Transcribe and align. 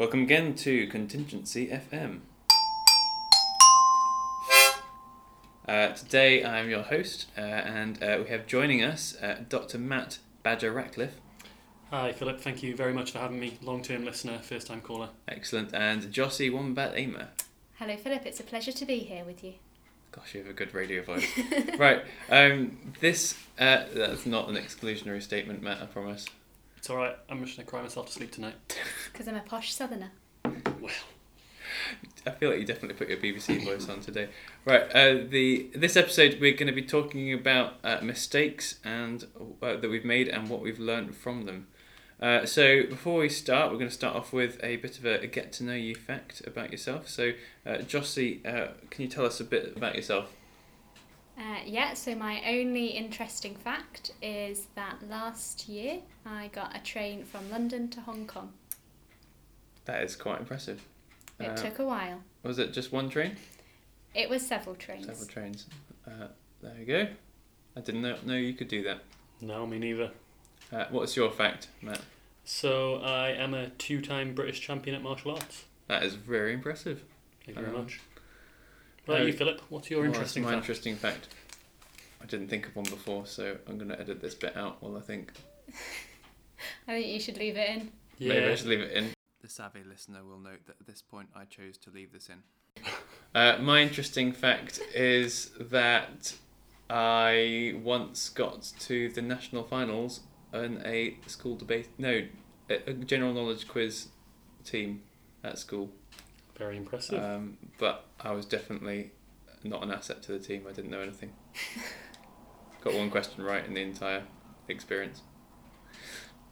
Welcome 0.00 0.22
again 0.22 0.54
to 0.54 0.86
Contingency 0.86 1.66
FM. 1.66 2.20
Uh, 5.68 5.88
today 5.88 6.42
I'm 6.42 6.70
your 6.70 6.84
host, 6.84 7.26
uh, 7.36 7.42
and 7.42 8.02
uh, 8.02 8.20
we 8.22 8.30
have 8.30 8.46
joining 8.46 8.82
us 8.82 9.14
uh, 9.20 9.40
Dr. 9.46 9.76
Matt 9.76 10.16
Badger 10.42 10.72
Ratcliffe. 10.72 11.20
Hi, 11.90 12.12
Philip. 12.12 12.40
Thank 12.40 12.62
you 12.62 12.74
very 12.74 12.94
much 12.94 13.10
for 13.10 13.18
having 13.18 13.38
me. 13.38 13.58
Long 13.60 13.82
term 13.82 14.06
listener, 14.06 14.38
first 14.38 14.68
time 14.68 14.80
caller. 14.80 15.10
Excellent. 15.28 15.74
And 15.74 16.04
Jossie 16.04 16.50
Wombat 16.50 16.96
Amer. 16.96 17.28
Hello, 17.74 17.94
Philip. 17.98 18.24
It's 18.24 18.40
a 18.40 18.44
pleasure 18.44 18.72
to 18.72 18.86
be 18.86 19.00
here 19.00 19.26
with 19.26 19.44
you. 19.44 19.52
Gosh, 20.12 20.32
you 20.32 20.40
have 20.40 20.48
a 20.48 20.54
good 20.54 20.72
radio 20.72 21.02
voice. 21.02 21.28
right. 21.78 22.00
Um, 22.30 22.94
this, 23.00 23.34
uh, 23.58 23.84
that's 23.94 24.24
not 24.24 24.48
an 24.48 24.56
exclusionary 24.56 25.20
statement, 25.20 25.62
Matt, 25.62 25.82
I 25.82 25.84
promise. 25.84 26.24
It's 26.80 26.88
alright. 26.88 27.14
I'm 27.28 27.44
just 27.44 27.58
going 27.58 27.66
to 27.66 27.70
cry 27.70 27.82
myself 27.82 28.06
to 28.06 28.12
sleep 28.12 28.32
tonight. 28.32 28.54
Because 29.12 29.28
I'm 29.28 29.34
a 29.34 29.40
posh 29.40 29.74
southerner. 29.74 30.12
Well, 30.80 30.90
I 32.26 32.30
feel 32.30 32.48
like 32.48 32.60
you 32.60 32.64
definitely 32.64 32.94
put 32.94 33.10
your 33.10 33.18
BBC 33.18 33.62
voice 33.62 33.86
on 33.86 34.00
today. 34.00 34.30
Right, 34.64 34.84
uh, 34.94 35.26
the 35.28 35.68
this 35.74 35.94
episode 35.94 36.38
we're 36.40 36.54
going 36.56 36.68
to 36.68 36.72
be 36.72 36.84
talking 36.84 37.34
about 37.34 37.74
uh, 37.84 37.98
mistakes 38.02 38.78
and 38.82 39.26
uh, 39.60 39.76
that 39.76 39.90
we've 39.90 40.06
made 40.06 40.28
and 40.28 40.48
what 40.48 40.62
we've 40.62 40.78
learned 40.78 41.14
from 41.14 41.44
them. 41.44 41.66
Uh, 42.18 42.46
so 42.46 42.84
before 42.84 43.18
we 43.18 43.28
start, 43.28 43.70
we're 43.70 43.78
going 43.78 43.90
to 43.90 43.94
start 43.94 44.16
off 44.16 44.32
with 44.32 44.58
a 44.62 44.76
bit 44.76 44.96
of 44.96 45.04
a, 45.04 45.20
a 45.20 45.26
get 45.26 45.52
to 45.54 45.64
know 45.64 45.74
you 45.74 45.94
fact 45.94 46.40
about 46.46 46.70
yourself. 46.70 47.10
So, 47.10 47.32
uh, 47.66 47.78
Jossie, 47.78 48.46
uh, 48.46 48.68
can 48.88 49.02
you 49.02 49.08
tell 49.08 49.26
us 49.26 49.38
a 49.38 49.44
bit 49.44 49.76
about 49.76 49.96
yourself? 49.96 50.32
Uh, 51.40 51.60
yeah, 51.64 51.94
so 51.94 52.14
my 52.14 52.42
only 52.46 52.88
interesting 52.88 53.54
fact 53.54 54.12
is 54.20 54.66
that 54.74 54.96
last 55.08 55.68
year 55.70 56.00
I 56.26 56.48
got 56.48 56.76
a 56.76 56.80
train 56.80 57.24
from 57.24 57.50
London 57.50 57.88
to 57.90 58.00
Hong 58.02 58.26
Kong. 58.26 58.52
That 59.86 60.02
is 60.02 60.16
quite 60.16 60.38
impressive. 60.40 60.86
It 61.38 61.46
Uh, 61.48 61.56
took 61.56 61.78
a 61.78 61.86
while. 61.86 62.22
Was 62.42 62.58
it 62.58 62.74
just 62.74 62.92
one 62.92 63.08
train? 63.08 63.36
It 64.14 64.28
was 64.28 64.46
several 64.46 64.74
trains. 64.76 65.06
Several 65.06 65.26
trains. 65.26 65.66
Uh, 66.06 66.28
there 66.60 66.76
you 66.78 66.84
go. 66.84 67.08
I 67.74 67.80
didn't 67.80 68.02
know, 68.02 68.18
know 68.26 68.36
you 68.36 68.52
could 68.52 68.68
do 68.68 68.82
that. 68.82 69.02
no, 69.40 69.66
me 69.66 69.78
neither. 69.78 70.10
Uh, 70.70 70.84
what's 70.90 71.16
your 71.16 71.30
fact, 71.30 71.68
Matt? 71.80 72.02
So, 72.44 72.96
I 72.96 73.30
am 73.30 73.54
a 73.54 73.70
two 73.70 74.02
time 74.02 74.34
British 74.34 74.60
champion 74.60 74.94
at 74.94 75.02
martial 75.02 75.30
arts. 75.32 75.64
That 75.86 76.02
is 76.02 76.14
very 76.16 76.52
impressive. 76.52 77.02
Thank 77.46 77.56
you 77.56 77.64
very 77.64 77.74
Um, 77.74 77.84
much. 77.84 78.00
What 79.06 79.14
about 79.14 79.22
uh, 79.22 79.26
you, 79.26 79.32
Philip? 79.32 79.60
What's 79.68 79.90
your 79.90 80.00
Well, 80.00 80.08
interesting 80.08 80.42
that's 80.42 80.50
my 80.50 80.56
fact? 80.56 80.64
interesting 80.68 80.96
fact. 80.96 81.28
I 82.22 82.26
didn't 82.26 82.48
think 82.48 82.66
of 82.66 82.76
one 82.76 82.84
before, 82.84 83.26
so 83.26 83.56
I'm 83.66 83.76
going 83.78 83.88
to 83.90 83.98
edit 84.00 84.20
this 84.20 84.34
bit 84.34 84.56
out 84.56 84.82
while 84.82 84.96
I 84.96 85.00
think. 85.00 85.32
I 86.88 86.92
think 86.92 87.06
you 87.06 87.18
should 87.20 87.38
leave 87.38 87.56
it 87.56 87.68
in. 87.70 87.90
Yeah. 88.18 88.34
Maybe 88.34 88.46
I 88.46 88.54
should 88.54 88.66
leave 88.68 88.80
it 88.80 88.92
in. 88.92 89.10
The 89.40 89.48
savvy 89.48 89.82
listener 89.88 90.22
will 90.22 90.38
note 90.38 90.66
that 90.66 90.76
at 90.80 90.86
this 90.86 91.00
point 91.02 91.28
I 91.34 91.44
chose 91.44 91.78
to 91.78 91.90
leave 91.90 92.12
this 92.12 92.28
in. 92.28 92.42
Uh, 93.32 93.56
my 93.60 93.80
interesting 93.80 94.32
fact 94.32 94.80
is 94.92 95.52
that 95.60 96.34
I 96.88 97.74
once 97.80 98.28
got 98.28 98.72
to 98.80 99.08
the 99.08 99.22
national 99.22 99.62
finals 99.62 100.22
in 100.52 100.82
a 100.84 101.16
school 101.28 101.54
debate. 101.54 101.90
No, 101.96 102.26
a, 102.68 102.90
a 102.90 102.92
general 102.92 103.32
knowledge 103.32 103.68
quiz 103.68 104.08
team 104.64 105.02
at 105.44 105.60
school. 105.60 105.90
Very 106.60 106.76
impressive. 106.76 107.24
Um, 107.24 107.56
but 107.78 108.04
I 108.20 108.32
was 108.32 108.44
definitely 108.44 109.12
not 109.64 109.82
an 109.82 109.90
asset 109.90 110.22
to 110.24 110.32
the 110.32 110.38
team. 110.38 110.66
I 110.68 110.72
didn't 110.72 110.90
know 110.90 111.00
anything. 111.00 111.32
Got 112.84 112.92
one 112.92 113.10
question 113.10 113.42
right 113.42 113.64
in 113.64 113.72
the 113.72 113.80
entire 113.80 114.24
experience. 114.68 115.22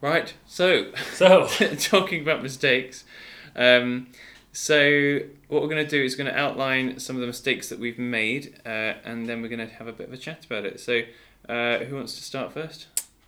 Right, 0.01 0.33
so 0.47 0.93
so, 1.13 1.47
talking 1.79 2.23
about 2.23 2.43
mistakes. 2.43 3.05
Um, 3.55 4.09
so 4.51 5.21
what 5.49 5.61
we're 5.61 5.69
going 5.69 5.85
to 5.85 5.91
do 5.91 6.03
is 6.03 6.15
going 6.15 6.33
to 6.33 6.39
outline 6.39 6.99
some 6.99 7.17
of 7.17 7.21
the 7.21 7.27
mistakes 7.27 7.69
that 7.69 7.79
we've 7.79 7.99
made, 7.99 8.59
uh, 8.65 8.95
and 9.05 9.29
then 9.29 9.43
we're 9.43 9.49
going 9.49 9.69
to 9.69 9.75
have 9.75 9.89
a 9.89 9.93
bit 9.93 10.09
of 10.09 10.15
a 10.15 10.17
chat 10.17 10.47
about 10.47 10.65
it. 10.65 10.81
So, 10.81 11.03
uh, 11.51 11.81
who 11.81 11.97
wants 11.97 12.15
to 12.15 12.23
start 12.23 12.55
first? 12.55 12.87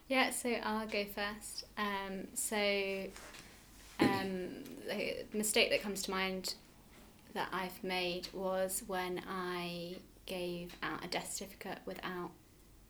Yeah, 0.08 0.30
so 0.30 0.48
I'll 0.62 0.86
go 0.86 1.04
first. 1.04 1.64
Um, 1.76 2.28
so, 2.32 2.56
um, 4.00 4.64
the 4.88 5.24
mistake 5.34 5.68
that 5.70 5.82
comes 5.82 6.02
to 6.04 6.10
mind 6.10 6.54
that 7.34 7.48
I've 7.52 7.82
made 7.82 8.28
was 8.32 8.82
when 8.86 9.22
I 9.28 9.96
gave 10.26 10.74
out 10.82 11.04
a 11.04 11.08
death 11.08 11.32
certificate 11.32 11.78
without 11.86 12.30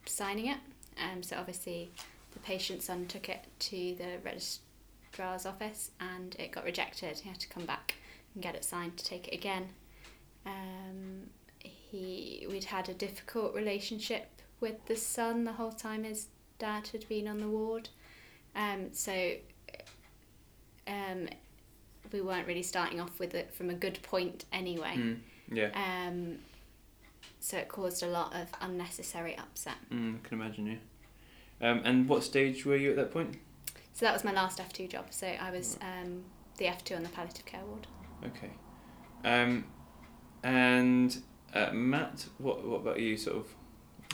signing 0.06 0.46
it. 0.48 0.58
Um, 0.98 1.22
so 1.22 1.36
obviously, 1.36 1.90
the 2.32 2.40
patient's 2.40 2.86
son 2.86 3.06
took 3.06 3.28
it 3.28 3.46
to 3.58 3.94
the 3.96 4.18
registrar's 4.24 5.46
office 5.46 5.90
and 6.00 6.36
it 6.38 6.52
got 6.52 6.64
rejected. 6.64 7.18
He 7.18 7.28
had 7.28 7.40
to 7.40 7.48
come 7.48 7.64
back 7.64 7.94
and 8.34 8.42
get 8.42 8.54
it 8.54 8.64
signed 8.64 8.96
to 8.98 9.04
take 9.04 9.28
it 9.28 9.34
again. 9.34 9.68
Um, 10.46 11.30
he 11.58 12.46
we'd 12.48 12.64
had 12.64 12.88
a 12.88 12.94
difficult 12.94 13.54
relationship 13.54 14.28
with 14.60 14.86
the 14.86 14.96
son 14.96 15.44
the 15.44 15.52
whole 15.52 15.72
time 15.72 16.04
his 16.04 16.28
dad 16.58 16.88
had 16.88 17.08
been 17.08 17.28
on 17.28 17.38
the 17.38 17.48
ward. 17.48 17.88
Um, 18.54 18.88
so 18.92 19.32
um, 20.86 21.28
we 22.12 22.20
weren't 22.20 22.46
really 22.46 22.62
starting 22.62 23.00
off 23.00 23.18
with 23.18 23.34
it 23.34 23.52
from 23.54 23.70
a 23.70 23.74
good 23.74 24.00
point 24.02 24.44
anyway. 24.52 24.94
Mm, 24.96 25.18
yeah, 25.52 25.70
Um, 26.08 26.38
so 27.40 27.56
it 27.58 27.68
caused 27.68 28.02
a 28.02 28.06
lot 28.06 28.34
of 28.34 28.48
unnecessary 28.60 29.36
upset. 29.36 29.76
mm, 29.90 30.16
I 30.16 30.28
can 30.28 30.40
imagine 30.40 30.66
you. 30.66 30.78
Um, 31.60 31.82
and 31.84 32.08
what 32.08 32.24
stage 32.24 32.64
were 32.64 32.76
you 32.76 32.90
at 32.90 32.96
that 32.96 33.12
point? 33.12 33.36
So 33.92 34.06
that 34.06 34.12
was 34.14 34.24
my 34.24 34.32
last 34.32 34.58
F2 34.58 34.88
job. 34.88 35.06
So 35.10 35.26
I 35.26 35.50
was 35.50 35.78
um, 35.82 36.24
the 36.56 36.66
F2 36.66 36.96
on 36.96 37.02
the 37.02 37.08
palliative 37.10 37.44
care 37.44 37.60
ward. 37.66 37.86
Okay. 38.24 38.50
Um, 39.24 39.64
and 40.42 41.18
uh, 41.54 41.70
Matt, 41.72 42.26
what 42.38 42.64
what 42.66 42.80
about 42.80 43.00
you? 43.00 43.16
Sort 43.16 43.36
of 43.36 43.46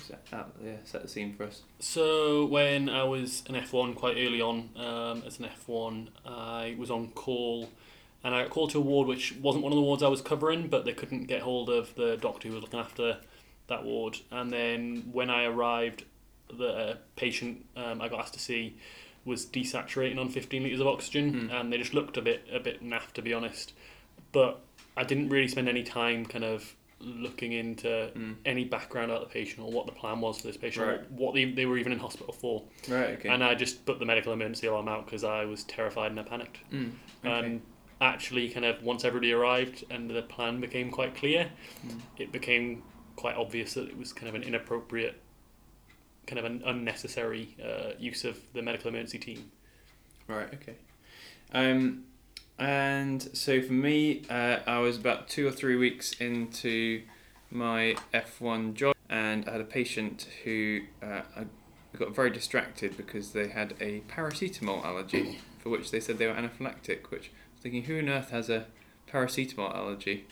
set 0.03 0.25
out, 0.33 0.55
yeah, 0.65 0.77
set 0.85 1.03
the 1.03 1.09
scene 1.09 1.35
for 1.35 1.45
us. 1.45 1.63
so 1.79 2.47
when 2.47 2.89
I 2.89 3.03
was 3.05 3.43
an 3.49 3.55
F1 3.55 3.95
quite 3.97 4.17
early 4.17 4.41
on, 4.41 4.71
um, 4.77 5.23
as 5.27 5.39
an 5.39 5.47
F1, 5.67 6.09
I 6.25 6.77
was 6.79 6.91
on 6.91 7.09
call 7.09 7.69
and 8.25 8.35
I 8.35 8.43
got 8.43 8.51
called 8.51 8.71
to 8.71 8.79
a 8.79 8.81
ward 8.83 9.07
which 9.09 9.35
wasn't 9.41 9.63
one 9.65 9.73
of 9.73 9.77
the 9.77 9.83
wards 9.83 10.03
I 10.03 10.09
was 10.09 10.21
covering, 10.21 10.69
but 10.69 10.85
they 10.85 10.93
couldn't 10.93 11.25
get 11.25 11.43
hold 11.43 11.69
of 11.71 11.95
the 11.95 12.17
doctor 12.17 12.49
who 12.49 12.55
was 12.55 12.63
looking 12.63 12.81
after 12.81 13.19
that 13.69 13.85
ward. 13.85 14.19
And 14.31 14.51
then 14.51 15.09
when 15.13 15.31
I 15.31 15.45
arrived, 15.45 16.05
the 16.53 16.69
uh, 16.69 16.97
patient 17.17 17.67
um, 17.77 18.01
I 18.01 18.09
got 18.09 18.21
asked 18.21 18.35
to 18.35 18.41
see 18.41 18.77
was 19.25 19.45
desaturating 19.45 20.19
on 20.19 20.29
15 20.29 20.63
litres 20.63 20.81
of 20.81 20.87
oxygen, 20.87 21.33
Hmm. 21.49 21.51
and 21.51 21.73
they 21.73 21.79
just 21.79 21.95
looked 21.95 22.17
a 22.17 22.23
bit 22.23 22.47
a 22.53 22.61
bit 22.61 22.83
naff 22.83 23.13
to 23.15 23.23
be 23.23 23.33
honest. 23.35 23.73
But 24.33 24.61
I 24.97 25.03
didn't 25.05 25.29
really 25.31 25.49
spend 25.49 25.69
any 25.69 25.83
time 25.83 26.25
kind 26.27 26.45
of 26.45 26.75
looking 27.01 27.53
into 27.53 28.11
Mm. 28.17 28.37
any 28.47 28.65
background 28.65 29.11
about 29.11 29.21
the 29.23 29.29
patient 29.29 29.61
or 29.67 29.71
what 29.71 29.85
the 29.87 29.93
plan 29.93 30.21
was 30.21 30.41
for 30.41 30.47
this 30.47 30.57
patient, 30.57 30.87
Right. 30.87 31.01
or 31.01 31.05
what 31.11 31.35
they, 31.35 31.45
they 31.45 31.67
were 31.67 31.77
even 31.77 31.93
in 31.93 31.99
hospital 31.99 32.33
for. 32.33 32.63
Right. 32.89 33.11
Okay. 33.19 33.29
And 33.29 33.45
I 33.45 33.55
just 33.55 33.85
put 33.85 33.99
the 33.99 34.07
medical 34.07 34.33
emergency 34.33 34.67
alarm 34.67 34.89
out 34.89 35.05
because 35.05 35.23
I 35.23 35.45
was 35.45 35.65
terrified 35.65 36.11
and 36.13 36.19
I 36.21 36.23
panicked. 36.23 36.59
Mm, 36.73 36.93
okay. 37.25 37.39
And 37.47 37.63
actually, 38.01 38.49
kind 38.51 38.65
of 38.67 38.83
once 38.83 39.05
everybody 39.05 39.33
arrived 39.33 39.85
and 39.91 40.11
the 40.11 40.23
plan 40.23 40.61
became 40.61 40.91
quite 40.91 41.15
clear, 41.15 41.51
Mm. 41.87 42.01
it 42.19 42.33
became 42.33 42.83
quite 43.17 43.37
obvious 43.37 43.75
that 43.75 43.89
it 43.89 43.97
was 43.97 44.13
kind 44.13 44.29
of 44.29 44.35
an 44.35 44.43
inappropriate, 44.43 45.21
kind 46.27 46.39
of 46.39 46.45
an 46.45 46.63
unnecessary 46.67 47.57
uh, 47.65 47.93
use 47.99 48.25
of 48.25 48.39
the 48.53 48.61
medical 48.63 48.89
emergency 48.89 49.19
team. 49.19 49.51
Right. 50.29 50.53
Okay. 50.53 50.75
Um, 51.53 52.05
and 52.59 53.23
so 53.37 53.63
for 53.63 53.73
me, 53.73 54.23
uh, 54.29 54.59
I 54.67 54.79
was 54.79 54.97
about 54.97 55.29
two 55.29 55.47
or 55.47 55.53
three 55.53 55.77
weeks 55.77 56.13
into 56.21 57.03
my 57.51 57.97
F1 58.13 58.75
job, 58.75 58.95
and 59.09 59.49
I 59.49 59.53
had 59.53 59.61
a 59.61 59.65
patient 59.65 60.27
who 60.45 60.81
uh, 61.03 61.23
I 61.37 61.47
got 61.97 62.15
very 62.15 62.31
distracted 62.31 62.97
because 62.97 63.33
they 63.33 63.49
had 63.49 63.75
a 63.81 64.01
paracetamol 64.09 64.85
allergy, 64.85 65.39
for 65.67 65.71
which 65.71 65.91
they 65.91 65.99
said 65.99 66.19
they 66.19 66.29
were 66.29 66.33
anaphylactic. 66.33 67.11
Which 67.11 67.33
I 67.35 67.55
was 67.55 67.61
thinking, 67.61 67.83
who 67.85 67.99
on 67.99 68.09
earth 68.09 68.31
has 68.31 68.49
a 68.49 68.67
paracetamol 69.11 69.75
allergy? 69.75 70.25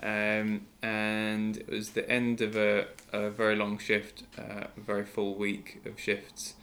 Um, 0.00 0.66
and 0.80 1.56
it 1.56 1.68
was 1.68 1.90
the 1.90 2.08
end 2.08 2.40
of 2.40 2.54
a, 2.54 2.86
a 3.12 3.28
very 3.30 3.56
long 3.56 3.78
shift, 3.78 4.22
uh, 4.38 4.66
a 4.76 4.80
very 4.80 5.04
full 5.04 5.34
week 5.34 5.82
of 5.84 5.98
shifts, 5.98 6.54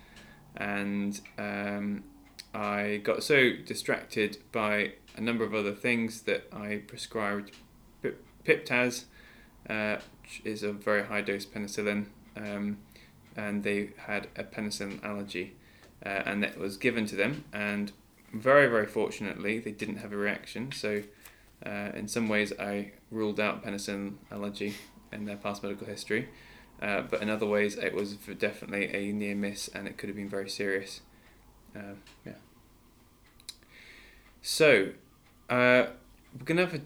and 0.56 1.20
um, 1.38 2.06
I 2.54 3.02
got 3.04 3.22
so 3.22 3.52
distracted 3.66 4.38
by 4.54 4.94
a 5.18 5.20
number 5.20 5.44
of 5.44 5.54
other 5.54 5.74
things 5.74 6.22
that 6.22 6.48
I 6.54 6.84
prescribed 6.88 7.52
Pip- 8.02 8.24
Piptaz, 8.46 9.04
uh, 9.70 9.98
which 10.22 10.42
is 10.46 10.64
a 10.64 10.72
very 10.72 11.04
high 11.04 11.20
dose 11.22 11.46
penicillin, 11.46 12.06
um, 12.38 12.78
and 13.36 13.66
they 13.66 13.90
had 13.98 14.30
a 14.38 14.46
penicillin 14.46 15.04
allergy, 15.04 15.56
uh, 16.06 16.24
and 16.26 16.42
that 16.42 16.58
was 16.58 16.78
given 16.78 17.06
to 17.08 17.18
them. 17.18 17.44
And 17.52 17.92
very, 18.40 18.68
very 18.68 18.86
fortunately, 18.86 19.60
they 19.60 19.72
didn't 19.72 19.98
have 19.98 20.12
a 20.12 20.18
reaction. 20.18 20.72
So, 20.72 21.04
uh, 21.66 21.92
in 21.94 22.08
some 22.08 22.28
ways, 22.28 22.54
I 22.60 22.92
ruled 23.12 23.40
out 23.40 23.64
penicillin 23.64 24.16
allergy 24.32 24.76
in 25.12 25.26
their 25.26 25.38
past 25.38 25.64
medical 25.64 25.88
history. 25.88 26.30
Uh, 26.82 27.02
but 27.02 27.22
in 27.22 27.30
other 27.30 27.46
ways, 27.46 27.78
it 27.78 27.94
was 27.94 28.16
definitely 28.38 28.94
a 28.94 29.14
near 29.14 29.36
miss, 29.36 29.70
and 29.70 29.88
it 29.88 29.98
could 29.98 30.10
have 30.10 30.16
been 30.16 30.30
very 30.30 30.50
serious. 30.50 31.02
Um, 31.76 31.98
yeah. 32.26 32.34
So, 34.42 34.90
uh, 35.50 35.88
we're 36.38 36.46
gonna 36.46 36.66
have 36.66 36.74
a, 36.76 36.82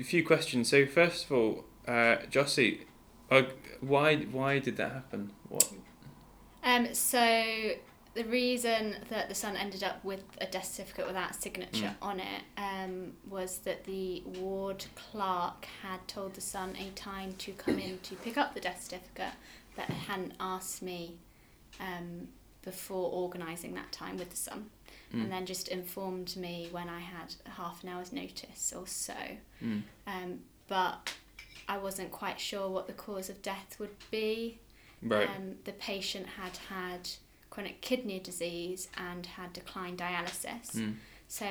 a 0.00 0.02
few 0.02 0.24
questions. 0.24 0.68
So 0.68 0.86
first 0.86 1.26
of 1.26 1.32
all, 1.32 1.64
uh, 1.86 2.16
Jossie, 2.30 2.80
uh, 3.30 3.42
why 3.80 4.16
why 4.16 4.58
did 4.58 4.76
that 4.76 4.92
happen? 4.92 5.32
What? 5.48 5.70
Um, 6.62 6.94
so 6.94 7.72
the 8.16 8.24
reason 8.24 8.96
that 9.10 9.28
the 9.28 9.34
son 9.34 9.56
ended 9.56 9.84
up 9.84 10.04
with 10.04 10.24
a 10.40 10.46
death 10.46 10.64
certificate 10.66 11.06
without 11.06 11.30
a 11.30 11.34
signature 11.34 11.94
on 12.02 12.18
it 12.18 12.42
um, 12.56 13.12
was 13.28 13.58
that 13.58 13.84
the 13.84 14.22
ward 14.24 14.84
clerk 14.96 15.66
had 15.82 16.06
told 16.08 16.34
the 16.34 16.40
son 16.40 16.74
a 16.76 16.90
time 16.94 17.34
to 17.38 17.52
come 17.52 17.78
in 17.78 17.98
to 18.00 18.14
pick 18.16 18.36
up 18.36 18.54
the 18.54 18.60
death 18.60 18.82
certificate, 18.84 19.34
but 19.76 19.84
hadn't 19.84 20.32
asked 20.40 20.82
me 20.82 21.16
um, 21.78 22.28
before 22.62 23.10
organising 23.12 23.74
that 23.74 23.92
time 23.92 24.16
with 24.16 24.30
the 24.30 24.36
son, 24.36 24.70
Mm. 25.14 25.22
and 25.22 25.32
then 25.32 25.46
just 25.46 25.68
informed 25.68 26.34
me 26.36 26.68
when 26.72 26.88
I 26.88 26.98
had 26.98 27.32
half 27.56 27.84
an 27.84 27.90
hour's 27.90 28.12
notice 28.12 28.72
or 28.76 28.88
so. 28.88 29.14
Mm. 29.62 29.82
Um, 30.04 30.40
but 30.66 31.12
I 31.68 31.78
wasn't 31.78 32.10
quite 32.10 32.40
sure 32.40 32.68
what 32.68 32.88
the 32.88 32.92
cause 32.92 33.30
of 33.30 33.40
death 33.40 33.76
would 33.78 33.94
be. 34.10 34.58
Right. 35.02 35.28
Um, 35.28 35.56
the 35.64 35.72
patient 35.72 36.26
had 36.26 36.56
had 36.68 37.08
chronic 37.50 37.80
kidney 37.80 38.18
disease 38.20 38.88
and 38.96 39.26
had 39.26 39.52
declined 39.52 39.98
dialysis. 39.98 40.74
Mm. 40.76 40.94
So 41.28 41.46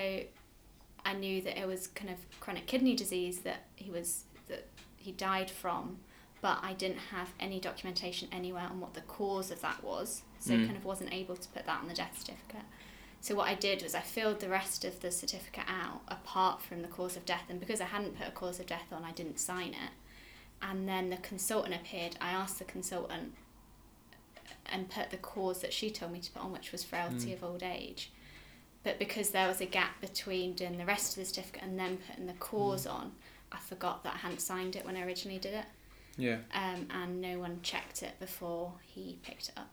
I 1.05 1.13
knew 1.13 1.41
that 1.41 1.59
it 1.59 1.67
was 1.67 1.87
kind 1.87 2.09
of 2.09 2.17
chronic 2.39 2.65
kidney 2.67 2.95
disease 2.95 3.39
that 3.39 3.65
he 3.75 3.91
was 3.91 4.23
that 4.47 4.67
he 4.97 5.11
died 5.11 5.49
from, 5.49 5.97
but 6.41 6.59
I 6.61 6.73
didn't 6.73 6.99
have 7.11 7.29
any 7.39 7.59
documentation 7.59 8.27
anywhere 8.31 8.63
on 8.69 8.79
what 8.79 8.93
the 8.93 9.01
cause 9.01 9.51
of 9.51 9.61
that 9.61 9.83
was. 9.83 10.21
So 10.39 10.53
Mm. 10.53 10.65
kind 10.65 10.77
of 10.77 10.85
wasn't 10.85 11.13
able 11.13 11.35
to 11.35 11.47
put 11.49 11.65
that 11.65 11.79
on 11.81 11.87
the 11.87 11.93
death 11.93 12.19
certificate. 12.19 12.65
So 13.21 13.33
what 13.33 13.47
I 13.47 13.55
did 13.55 13.81
was 13.81 13.95
I 13.95 14.01
filled 14.01 14.39
the 14.39 14.49
rest 14.49 14.85
of 14.85 14.99
the 14.99 15.09
certificate 15.09 15.63
out 15.67 16.01
apart 16.07 16.61
from 16.61 16.83
the 16.83 16.87
cause 16.87 17.17
of 17.17 17.25
death, 17.25 17.45
and 17.49 17.59
because 17.59 17.81
I 17.81 17.85
hadn't 17.85 18.17
put 18.17 18.27
a 18.27 18.31
cause 18.31 18.59
of 18.59 18.67
death 18.67 18.91
on, 18.91 19.03
I 19.03 19.11
didn't 19.13 19.39
sign 19.39 19.69
it. 19.69 19.91
And 20.61 20.87
then 20.87 21.09
the 21.09 21.17
consultant 21.17 21.73
appeared. 21.73 22.15
I 22.21 22.31
asked 22.31 22.59
the 22.59 22.65
consultant 22.65 23.33
and 24.71 24.89
put 24.89 25.09
the 25.11 25.17
cause 25.17 25.61
that 25.61 25.73
she 25.73 25.89
told 25.91 26.11
me 26.11 26.19
to 26.19 26.31
put 26.31 26.41
on, 26.41 26.51
which 26.51 26.71
was 26.71 26.83
frailty 26.83 27.29
Mm. 27.31 27.33
of 27.33 27.43
old 27.43 27.63
age. 27.63 28.11
But 28.83 28.99
because 28.99 29.31
there 29.31 29.47
was 29.47 29.61
a 29.61 29.65
gap 29.65 29.99
between 30.01 30.53
doing 30.53 30.77
the 30.77 30.85
rest 30.85 31.11
of 31.17 31.23
the 31.23 31.25
certificate 31.25 31.63
and 31.63 31.79
then 31.79 31.97
putting 31.97 32.27
the 32.27 32.33
cause 32.33 32.85
on, 32.85 33.13
I 33.51 33.57
forgot 33.59 34.03
that 34.03 34.13
I 34.15 34.17
hadn't 34.17 34.41
signed 34.41 34.75
it 34.75 34.85
when 34.85 34.95
I 34.95 35.01
originally 35.03 35.39
did 35.39 35.53
it, 35.55 35.65
Yeah. 36.17 36.39
um, 36.53 36.87
and 36.91 37.21
no 37.21 37.39
one 37.39 37.61
checked 37.63 38.03
it 38.03 38.19
before 38.19 38.73
he 38.83 39.17
picked 39.23 39.49
it 39.49 39.57
up. 39.57 39.69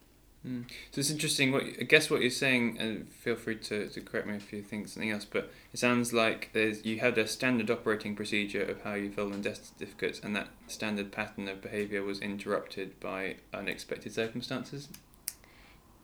Mm. 0.47 0.65
So 0.91 0.99
it's 0.99 1.11
interesting. 1.11 1.53
What 1.53 1.63
I 1.63 1.85
guess 1.85 2.11
what 2.11 2.21
you're 2.21 2.31
saying, 2.31 2.77
and 2.79 3.09
feel 3.09 3.37
free 3.37 3.57
to, 3.57 3.89
to 3.89 4.01
correct 4.01 4.27
me 4.27 4.35
if 4.35 4.53
you 4.53 4.63
think 4.63 4.89
something 4.89 5.11
else. 5.11 5.25
But 5.25 5.53
it 5.73 5.79
sounds 5.79 6.13
like 6.13 6.51
there's 6.53 6.85
you 6.85 6.99
had 6.99 7.17
a 7.17 7.29
standard 7.29 7.71
operating 7.71 8.17
procedure 8.17 8.63
of 8.65 8.83
how 8.83 8.95
you 8.95 9.11
fill 9.11 9.33
in 9.33 9.43
death 9.43 9.73
certificates, 9.73 10.19
and 10.21 10.35
that 10.35 10.49
standard 10.67 11.13
pattern 11.13 11.47
of 11.49 11.63
behaviour 11.63 12.03
was 12.03 12.19
interrupted 12.21 12.99
by 12.99 13.37
unexpected 13.55 14.13
circumstances. 14.13 14.89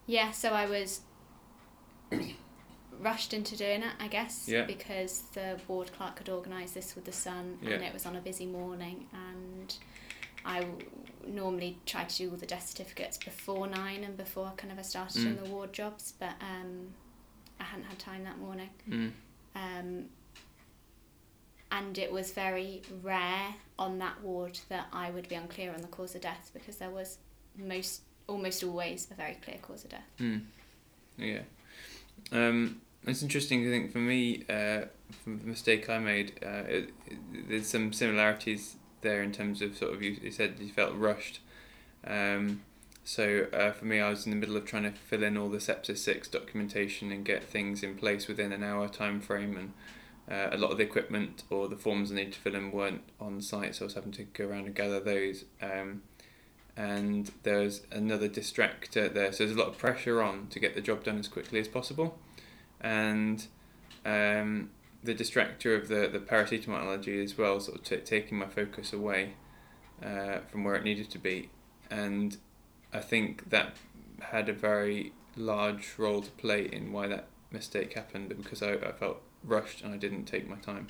Yeah, 0.07 0.31
so 0.31 0.51
I 0.51 0.67
was 0.67 1.01
rushed 3.01 3.35
into 3.35 3.57
doing 3.57 3.83
it, 3.83 3.93
I 4.01 4.09
guess, 4.09 4.49
Yeah. 4.49 4.65
because 4.65 5.23
the 5.35 5.59
ward 5.69 5.91
clerk 5.93 6.19
had 6.19 6.29
organised 6.29 6.75
this 6.75 6.95
with 6.95 7.05
the 7.05 7.13
son, 7.13 7.59
and 7.63 7.83
it 7.83 7.93
was 7.93 8.07
on 8.07 8.17
a 8.17 8.21
busy 8.21 8.47
morning, 8.47 9.07
and 9.13 9.75
I 10.45 10.65
normally 11.29 11.79
try 11.87 12.05
to 12.05 12.17
do 12.17 12.31
all 12.31 12.37
the 12.37 12.47
death 12.47 12.69
certificates 12.69 13.17
before 13.17 13.67
nine 13.67 14.05
and 14.05 14.17
before 14.17 14.53
kind 14.57 14.73
of 14.73 14.79
I 14.79 14.83
started 14.83 15.21
doing 15.23 15.37
Mm. 15.37 15.45
the 15.45 15.51
ward 15.51 15.73
jobs, 15.73 16.15
but 16.19 16.33
um, 16.41 16.89
I 17.61 17.65
hadn't 17.65 17.85
had 17.87 17.99
time 17.99 18.25
that 18.25 18.39
morning. 18.39 18.71
Mm. 18.89 19.13
Um, 19.55 20.05
and 21.71 21.99
it 21.99 22.11
was 22.11 22.33
very 22.33 22.83
rare 23.03 23.55
on 23.79 23.99
that 23.99 24.23
ward 24.23 24.59
that 24.69 24.87
I 24.93 25.11
would 25.11 25.29
be 25.29 25.35
unclear 25.35 25.73
on 25.75 25.83
the 25.83 25.89
cause 25.89 26.15
of 26.15 26.23
death 26.23 26.51
because 26.55 26.77
there 26.77 26.91
was 26.91 27.19
most 27.57 28.03
almost 28.27 28.63
always 28.65 29.09
a 29.11 29.15
very 29.15 29.35
clear 29.43 29.57
cause 29.63 29.85
of 29.85 29.91
death. 29.91 30.09
Mm. 30.19 30.43
Yeah. 31.19 31.41
Um, 32.33 32.81
it's 33.07 33.23
interesting. 33.23 33.67
I 33.67 33.71
think 33.71 33.93
for 33.93 33.99
me, 33.99 34.45
uh, 34.49 34.83
from 35.23 35.39
the 35.39 35.45
mistake 35.47 35.89
I 35.89 35.99
made, 35.99 36.33
uh, 36.45 36.65
it, 36.69 36.91
it, 37.07 37.49
there's 37.49 37.67
some 37.69 37.93
similarities 37.93 38.77
there 39.01 39.23
in 39.23 39.33
terms 39.33 39.63
of 39.63 39.77
sort 39.77 39.95
of 39.95 40.03
you, 40.03 40.19
you 40.23 40.31
said 40.31 40.57
you 40.59 40.69
felt 40.69 40.95
rushed. 40.97 41.41
Um, 42.07 42.63
so 43.05 43.47
uh, 43.53 43.73
for 43.73 43.87
me, 43.87 44.01
I 44.01 44.11
was 44.11 44.27
in 44.27 44.31
the 44.31 44.37
middle 44.37 44.57
of 44.57 44.67
trying 44.67 44.83
to 44.83 44.93
fill 44.93 45.23
in 45.23 45.37
all 45.37 45.49
the 45.49 45.59
sepsis 45.59 45.99
six 45.99 46.29
documentation 46.29 47.11
and 47.11 47.25
get 47.25 47.43
things 47.43 47.83
in 47.83 47.97
place 47.97 48.29
within 48.29 48.53
an 48.53 48.63
hour 48.63 48.89
time 48.89 49.21
frame, 49.21 49.57
and 49.57 49.73
uh, 50.31 50.55
a 50.55 50.59
lot 50.59 50.71
of 50.71 50.77
the 50.77 50.85
equipment 50.85 51.45
or 51.49 51.69
the 51.69 51.77
forms 51.77 52.13
I 52.13 52.17
needed 52.17 52.35
to 52.35 52.39
fill 52.39 52.55
in 52.55 52.71
weren't 52.71 53.03
on 53.19 53.41
site, 53.41 53.75
so 53.75 53.85
I 53.85 53.87
was 53.87 53.95
having 53.95 54.13
to 54.13 54.25
go 54.25 54.47
around 54.47 54.67
and 54.67 54.75
gather 54.75 55.01
those. 55.01 55.45
Um, 55.63 56.03
and 56.77 57.33
there's 57.45 57.83
another 57.91 58.29
distractor 58.29 59.13
there, 59.13 59.33
so 59.33 59.45
there's 59.45 59.57
a 59.57 59.59
lot 59.59 59.69
of 59.69 59.79
pressure 59.79 60.23
on 60.23 60.47
to 60.49 60.61
get 60.61 60.75
the 60.75 60.81
job 60.81 61.03
done 61.03 61.19
as 61.19 61.29
quickly 61.29 61.61
as 61.61 61.67
possible, 61.67 62.19
and 62.81 63.47
um, 64.05 64.71
the 65.03 65.15
distractor 65.15 65.77
of 65.77 65.89
the 65.89 66.09
the 66.09 66.19
paracetamol 66.19 66.81
allergy 66.81 67.23
as 67.23 67.39
well, 67.39 67.61
sort 67.61 67.79
of 67.79 67.85
t- 67.85 67.97
taking 67.99 68.39
my 68.39 68.47
focus 68.47 68.93
away 68.93 69.35
uh, 70.05 70.39
from 70.51 70.65
where 70.65 70.75
it 70.75 70.85
needed 70.85 71.11
to 71.11 71.19
be, 71.19 71.51
and 71.91 72.37
I 72.93 73.01
think 73.01 73.51
that 73.51 73.77
had 74.21 74.49
a 74.49 74.53
very 74.53 75.13
large 75.37 75.95
role 75.99 76.23
to 76.23 76.31
play 76.33 76.65
in 76.65 76.93
why 76.93 77.07
that 77.07 77.29
mistake 77.53 77.95
happened 77.95 78.29
because 78.37 78.63
I, 78.63 78.73
I 78.75 78.93
felt 78.93 79.23
rushed 79.45 79.83
and 79.83 79.95
I 79.95 79.97
didn't 79.97 80.25
take 80.25 80.49
my 80.49 80.57
time. 80.57 80.89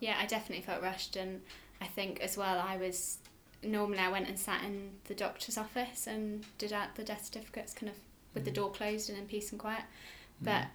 Yeah, 0.00 0.16
I 0.18 0.26
definitely 0.26 0.64
felt 0.64 0.82
rushed, 0.82 1.16
and 1.16 1.40
I 1.80 1.86
think 1.86 2.20
as 2.20 2.36
well 2.36 2.58
I 2.58 2.76
was 2.76 3.18
normally 3.62 3.98
I 3.98 4.10
went 4.10 4.28
and 4.28 4.38
sat 4.38 4.64
in 4.64 4.90
the 5.04 5.14
doctor's 5.14 5.56
office 5.56 6.06
and 6.06 6.44
did 6.58 6.72
out 6.72 6.96
the 6.96 7.04
death 7.04 7.26
certificates 7.26 7.72
kind 7.72 7.90
of 7.90 7.96
with 8.34 8.44
the 8.44 8.50
door 8.50 8.70
closed 8.70 9.08
and 9.08 9.18
in 9.18 9.26
peace 9.26 9.50
and 9.52 9.60
quiet. 9.60 9.84
But 10.42 10.64
I 10.64 10.66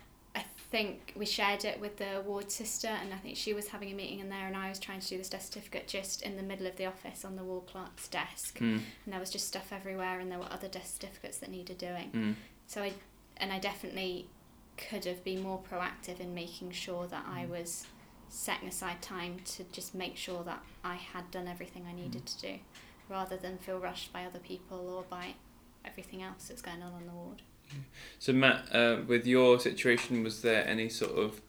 think 0.71 1.13
we 1.15 1.25
shared 1.25 1.65
it 1.65 1.79
with 1.79 1.97
the 1.97 2.21
ward 2.25 2.51
sister, 2.51 2.87
and 2.87 3.13
I 3.13 3.17
think 3.17 3.37
she 3.37 3.53
was 3.53 3.67
having 3.69 3.91
a 3.91 3.95
meeting 3.95 4.19
in 4.19 4.29
there, 4.29 4.45
and 4.47 4.55
I 4.55 4.69
was 4.69 4.79
trying 4.79 4.99
to 4.99 5.07
do 5.07 5.17
this 5.17 5.29
death 5.29 5.45
certificate 5.45 5.87
just 5.87 6.21
in 6.21 6.35
the 6.37 6.43
middle 6.43 6.67
of 6.67 6.75
the 6.77 6.85
office 6.85 7.25
on 7.25 7.35
the 7.35 7.43
ward 7.43 7.67
clerk's 7.67 8.07
desk, 8.07 8.59
Mm. 8.59 8.81
and 9.05 9.13
there 9.13 9.19
was 9.19 9.31
just 9.31 9.47
stuff 9.47 9.71
everywhere, 9.73 10.19
and 10.19 10.31
there 10.31 10.37
were 10.39 10.51
other 10.51 10.67
death 10.67 10.87
certificates 10.93 11.37
that 11.39 11.49
needed 11.49 11.77
doing. 11.79 12.11
Mm. 12.11 12.35
So 12.67 12.83
I, 12.83 12.93
and 13.37 13.51
I 13.51 13.57
definitely 13.59 14.27
could 14.77 15.05
have 15.05 15.23
been 15.23 15.41
more 15.41 15.59
proactive 15.59 16.19
in 16.19 16.33
making 16.33 16.71
sure 16.71 17.07
that 17.07 17.25
I 17.27 17.45
Mm. 17.45 17.49
was 17.49 17.87
setting 18.29 18.69
aside 18.69 19.01
time 19.01 19.39
to 19.43 19.63
just 19.71 19.95
make 19.95 20.15
sure 20.17 20.43
that 20.43 20.63
I 20.83 20.95
had 20.95 21.31
done 21.31 21.47
everything 21.47 21.87
I 21.87 21.93
needed 21.93 22.27
to 22.27 22.39
do, 22.39 22.59
rather 23.09 23.37
than 23.37 23.57
feel 23.57 23.79
rushed 23.79 24.13
by 24.13 24.23
other 24.23 24.37
people 24.39 24.87
or 24.87 25.01
by 25.03 25.33
everything 25.83 26.21
else 26.21 26.47
that's 26.49 26.61
going 26.61 26.83
on 26.83 26.93
on 26.93 27.07
the 27.07 27.11
ward. 27.11 27.41
So 28.19 28.33
Matt, 28.33 28.73
uh, 28.73 28.97
with 29.07 29.25
your 29.25 29.59
situation, 29.59 30.23
was 30.23 30.41
there 30.41 30.67
any 30.67 30.89
sort 30.89 31.11
of 31.11 31.41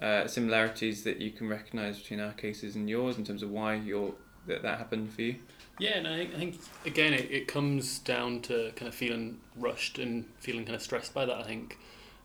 uh, 0.00 0.26
similarities 0.26 1.04
that 1.04 1.20
you 1.20 1.30
can 1.30 1.48
recognise 1.48 1.98
between 1.98 2.20
our 2.20 2.32
cases 2.32 2.76
and 2.76 2.88
yours 2.90 3.16
in 3.16 3.24
terms 3.24 3.42
of 3.42 3.50
why 3.50 3.74
your 3.74 4.14
that 4.46 4.62
that 4.62 4.78
happened 4.78 5.12
for 5.12 5.22
you? 5.22 5.36
Yeah, 5.78 5.98
and 5.98 6.08
I 6.08 6.16
think, 6.16 6.34
I 6.34 6.38
think 6.38 6.58
again 6.84 7.14
it, 7.14 7.30
it 7.30 7.48
comes 7.48 7.98
down 7.98 8.40
to 8.42 8.72
kind 8.76 8.88
of 8.88 8.94
feeling 8.94 9.38
rushed 9.56 9.98
and 9.98 10.24
feeling 10.40 10.64
kind 10.64 10.74
of 10.74 10.82
stressed 10.82 11.14
by 11.14 11.24
that. 11.26 11.36
I 11.36 11.42
think 11.44 11.78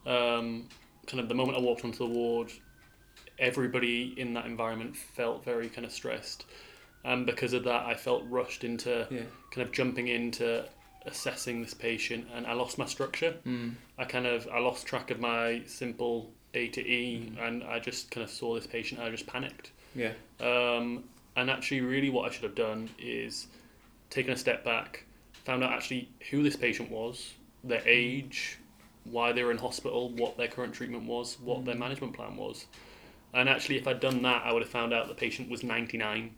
um, 0.05 0.67
kind 1.07 1.19
of 1.19 1.29
the 1.29 1.35
moment 1.35 1.57
I 1.57 1.61
walked 1.61 1.83
onto 1.83 1.97
the 1.99 2.07
ward, 2.07 2.51
everybody 3.39 4.13
in 4.17 4.33
that 4.33 4.45
environment 4.45 4.95
felt 4.95 5.43
very 5.43 5.69
kind 5.69 5.85
of 5.85 5.91
stressed, 5.91 6.45
and 7.03 7.25
because 7.25 7.53
of 7.53 7.63
that, 7.65 7.85
I 7.85 7.93
felt 7.95 8.23
rushed 8.29 8.63
into 8.63 9.07
Yeah. 9.09 9.21
kind 9.51 9.67
of 9.67 9.71
jumping 9.71 10.07
into 10.07 10.65
assessing 11.05 11.61
this 11.61 11.73
patient, 11.73 12.27
and 12.33 12.45
I 12.45 12.53
lost 12.53 12.77
my 12.77 12.85
structure. 12.85 13.35
Mm. 13.45 13.75
I 13.97 14.05
kind 14.05 14.25
of 14.25 14.47
I 14.51 14.59
lost 14.59 14.85
track 14.85 15.11
of 15.11 15.19
my 15.19 15.63
simple 15.65 16.31
A 16.53 16.67
to 16.69 16.81
E, 16.81 17.33
and 17.39 17.63
I 17.63 17.79
just 17.79 18.11
kind 18.11 18.23
of 18.23 18.29
saw 18.29 18.55
this 18.55 18.67
patient. 18.67 18.99
And 18.99 19.07
I 19.07 19.11
just 19.11 19.27
panicked. 19.27 19.71
Yeah. 19.95 20.13
Um, 20.39 21.03
and 21.35 21.49
actually, 21.49 21.81
really, 21.81 22.09
what 22.09 22.29
I 22.29 22.33
should 22.33 22.43
have 22.43 22.55
done 22.55 22.89
is 22.99 23.47
taken 24.09 24.33
a 24.33 24.37
step 24.37 24.63
back, 24.63 25.05
found 25.45 25.63
out 25.63 25.71
actually 25.71 26.09
who 26.29 26.43
this 26.43 26.55
patient 26.55 26.91
was, 26.91 27.33
their 27.63 27.81
age, 27.85 28.57
why 29.05 29.31
they 29.31 29.43
were 29.43 29.51
in 29.51 29.57
hospital, 29.57 30.09
what 30.09 30.37
their 30.37 30.47
current 30.47 30.73
treatment 30.73 31.05
was, 31.05 31.37
what 31.39 31.65
their 31.65 31.75
management 31.75 32.13
plan 32.13 32.35
was. 32.35 32.65
And 33.33 33.47
actually, 33.47 33.77
if 33.77 33.87
I'd 33.87 33.99
done 33.99 34.21
that, 34.23 34.43
I 34.45 34.51
would 34.51 34.61
have 34.61 34.71
found 34.71 34.93
out 34.93 35.07
the 35.07 35.13
patient 35.13 35.49
was 35.49 35.63
99. 35.63 36.35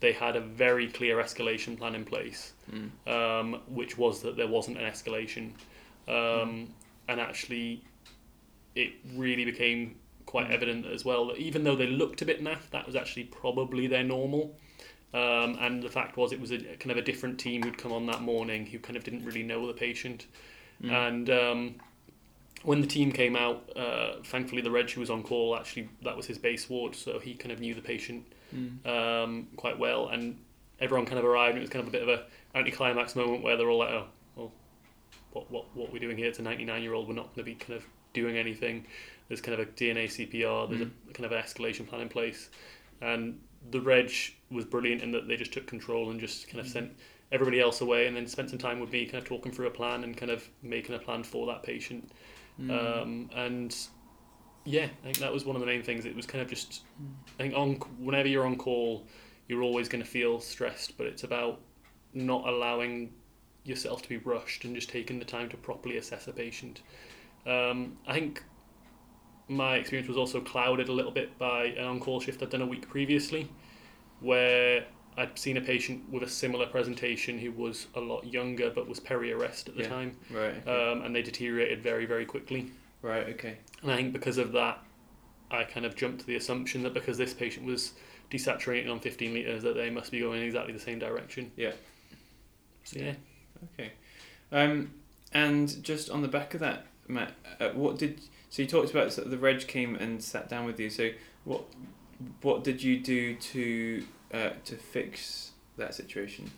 They 0.00 0.12
had 0.12 0.36
a 0.36 0.40
very 0.40 0.88
clear 0.88 1.16
escalation 1.16 1.78
plan 1.78 1.94
in 1.94 2.04
place, 2.04 2.52
Mm. 2.70 2.90
um, 3.06 3.60
which 3.68 3.96
was 3.96 4.22
that 4.22 4.36
there 4.36 4.48
wasn't 4.48 4.78
an 4.78 4.84
escalation. 4.84 5.52
Um, 6.08 6.74
And 7.06 7.20
actually, 7.20 7.82
it 8.74 8.92
really 9.14 9.44
became 9.44 9.96
quite 10.24 10.50
evident 10.50 10.86
as 10.86 11.04
well 11.04 11.26
that 11.26 11.36
even 11.36 11.64
though 11.64 11.76
they 11.76 11.86
looked 11.86 12.22
a 12.22 12.24
bit 12.24 12.42
naff, 12.42 12.70
that 12.70 12.86
was 12.86 12.96
actually 12.96 13.24
probably 13.24 13.86
their 13.86 14.02
normal. 14.04 14.56
Um, 15.12 15.56
and 15.60 15.82
the 15.82 15.90
fact 15.90 16.16
was, 16.16 16.32
it 16.32 16.40
was 16.40 16.50
a 16.50 16.58
kind 16.58 16.90
of 16.90 16.96
a 16.96 17.02
different 17.02 17.38
team 17.38 17.62
who'd 17.62 17.76
come 17.78 17.92
on 17.92 18.06
that 18.06 18.22
morning 18.22 18.66
who 18.66 18.78
kind 18.78 18.96
of 18.96 19.04
didn't 19.04 19.24
really 19.24 19.42
know 19.42 19.66
the 19.66 19.74
patient. 19.74 20.26
Mm. 20.82 20.90
And 20.90 21.30
um, 21.30 21.74
when 22.62 22.80
the 22.80 22.86
team 22.86 23.12
came 23.12 23.36
out, 23.36 23.70
uh, 23.76 24.22
thankfully 24.24 24.62
the 24.62 24.70
reg 24.70 24.90
who 24.90 25.00
was 25.00 25.10
on 25.10 25.22
call 25.22 25.54
actually 25.56 25.88
that 26.02 26.16
was 26.16 26.26
his 26.26 26.38
base 26.38 26.68
ward, 26.68 26.96
so 26.96 27.18
he 27.18 27.34
kind 27.34 27.52
of 27.52 27.60
knew 27.60 27.74
the 27.74 27.82
patient 27.82 28.24
Mm. 28.54 28.86
um, 28.86 29.46
quite 29.56 29.78
well, 29.78 30.08
and 30.08 30.36
everyone 30.80 31.06
kind 31.06 31.18
of 31.18 31.24
arrived. 31.24 31.50
And 31.56 31.58
it 31.58 31.62
was 31.62 31.70
kind 31.70 31.82
of 31.82 31.88
a 31.88 31.92
bit 31.92 32.02
of 32.02 32.08
a 32.08 32.24
anticlimax 32.54 33.16
moment 33.16 33.42
where 33.42 33.56
they're 33.56 33.68
all 33.68 33.78
like, 33.78 33.90
"Oh, 33.90 34.06
well, 34.36 34.52
what 35.32 35.50
what 35.50 35.76
what 35.76 35.88
are 35.90 35.92
we 35.92 35.98
doing 35.98 36.16
here? 36.16 36.28
It's 36.28 36.38
a 36.38 36.42
99 36.42 36.82
year 36.82 36.94
old. 36.94 37.08
We're 37.08 37.14
not 37.14 37.34
going 37.34 37.44
to 37.46 37.50
be 37.50 37.54
kind 37.54 37.74
of 37.74 37.84
doing 38.12 38.36
anything." 38.36 38.86
There's 39.28 39.40
kind 39.40 39.58
of 39.58 39.66
a 39.66 39.70
DNA 39.72 40.06
CPR. 40.06 40.68
There's 40.68 40.82
Mm. 40.82 40.90
a 41.10 41.12
kind 41.14 41.24
of 41.24 41.32
an 41.32 41.42
escalation 41.42 41.86
plan 41.86 42.02
in 42.02 42.08
place, 42.08 42.50
and 43.00 43.40
the 43.70 43.80
reg 43.80 44.12
was 44.50 44.64
brilliant 44.66 45.02
in 45.02 45.10
that 45.12 45.26
they 45.26 45.36
just 45.36 45.52
took 45.52 45.66
control 45.66 46.10
and 46.10 46.20
just 46.20 46.46
kind 46.48 46.60
of 46.60 46.66
Mm. 46.66 46.70
sent 46.72 46.92
everybody 47.32 47.58
else 47.58 47.80
away, 47.80 48.06
and 48.06 48.14
then 48.14 48.26
spent 48.26 48.50
some 48.50 48.58
time 48.58 48.78
with 48.80 48.92
me, 48.92 49.06
kind 49.06 49.16
of 49.16 49.24
talking 49.24 49.50
through 49.50 49.66
a 49.66 49.70
plan 49.70 50.04
and 50.04 50.16
kind 50.16 50.30
of 50.30 50.48
making 50.62 50.94
a 50.94 50.98
plan 50.98 51.22
for 51.24 51.46
that 51.46 51.62
patient. 51.62 52.12
Mm. 52.60 52.70
Um, 53.02 53.30
and 53.34 53.74
yeah, 54.64 54.84
I 54.84 55.04
think 55.04 55.18
that 55.18 55.32
was 55.32 55.44
one 55.44 55.56
of 55.56 55.60
the 55.60 55.66
main 55.66 55.82
things. 55.82 56.04
It 56.06 56.14
was 56.16 56.26
kind 56.26 56.42
of 56.42 56.48
just. 56.48 56.82
I 57.38 57.42
think 57.42 57.54
on 57.54 57.74
whenever 57.98 58.28
you're 58.28 58.46
on 58.46 58.56
call, 58.56 59.06
you're 59.48 59.62
always 59.62 59.88
going 59.88 60.02
to 60.02 60.08
feel 60.08 60.40
stressed, 60.40 60.96
but 60.96 61.06
it's 61.06 61.24
about 61.24 61.60
not 62.12 62.46
allowing 62.48 63.12
yourself 63.64 64.02
to 64.02 64.08
be 64.08 64.18
rushed 64.18 64.64
and 64.64 64.74
just 64.74 64.88
taking 64.90 65.18
the 65.18 65.24
time 65.24 65.48
to 65.50 65.56
properly 65.56 65.96
assess 65.96 66.28
a 66.28 66.32
patient. 66.32 66.82
Um, 67.46 67.96
I 68.06 68.14
think 68.14 68.42
my 69.48 69.76
experience 69.76 70.08
was 70.08 70.16
also 70.16 70.40
clouded 70.40 70.88
a 70.88 70.92
little 70.92 71.10
bit 71.10 71.36
by 71.38 71.64
an 71.66 71.84
on-call 71.84 72.20
shift 72.20 72.42
I'd 72.42 72.50
done 72.50 72.62
a 72.62 72.66
week 72.66 72.88
previously, 72.88 73.48
where 74.20 74.84
I'd 75.16 75.38
seen 75.38 75.56
a 75.56 75.60
patient 75.60 76.08
with 76.10 76.22
a 76.22 76.28
similar 76.28 76.66
presentation 76.66 77.38
who 77.38 77.52
was 77.52 77.86
a 77.94 78.00
lot 78.00 78.24
younger 78.26 78.70
but 78.70 78.88
was 78.88 79.00
peri-arrest 79.00 79.68
at 79.68 79.76
the 79.76 79.82
Yeah. 79.82 79.88
time, 79.88 80.16
Right. 80.30 80.66
Um, 80.66 81.02
and 81.02 81.14
they 81.14 81.22
deteriorated 81.22 81.82
very, 81.82 82.06
very 82.06 82.24
quickly. 82.24 82.70
Right. 83.08 83.28
Okay. 83.30 83.58
And 83.82 83.90
I 83.90 83.96
think 83.96 84.12
because 84.12 84.38
of 84.38 84.52
that, 84.52 84.82
I 85.50 85.64
kind 85.64 85.86
of 85.86 85.94
jumped 85.94 86.20
to 86.20 86.26
the 86.26 86.36
assumption 86.36 86.82
that 86.82 86.94
because 86.94 87.18
this 87.18 87.34
patient 87.34 87.66
was 87.66 87.92
desaturating 88.30 88.90
on 88.90 89.00
15 89.00 89.34
litres, 89.34 89.62
that 89.62 89.74
they 89.74 89.90
must 89.90 90.10
be 90.10 90.20
going 90.20 90.40
in 90.40 90.46
exactly 90.46 90.72
the 90.72 90.80
same 90.80 90.98
direction. 90.98 91.52
Yeah. 91.56 91.72
So, 92.84 92.98
yeah. 92.98 93.14
Okay. 93.74 93.92
Um, 94.50 94.92
and 95.32 95.82
just 95.82 96.10
on 96.10 96.22
the 96.22 96.28
back 96.28 96.54
of 96.54 96.60
that, 96.60 96.86
Matt, 97.08 97.32
uh, 97.60 97.68
what 97.70 97.98
did 97.98 98.20
so 98.54 98.62
you 98.62 98.68
talked 98.68 98.92
about 98.92 99.12
sort 99.12 99.26
of 99.26 99.32
the 99.32 99.38
reg 99.38 99.66
came 99.66 99.96
and 99.96 100.22
sat 100.22 100.48
down 100.48 100.64
with 100.64 100.78
you. 100.78 100.88
So 100.88 101.10
what 101.42 101.64
what 102.42 102.62
did 102.62 102.82
you 102.82 103.00
do 103.00 103.34
to 103.34 104.04
uh, 104.32 104.50
to 104.64 104.76
fix 104.76 105.50
that 105.76 105.94
situation? 105.94 106.50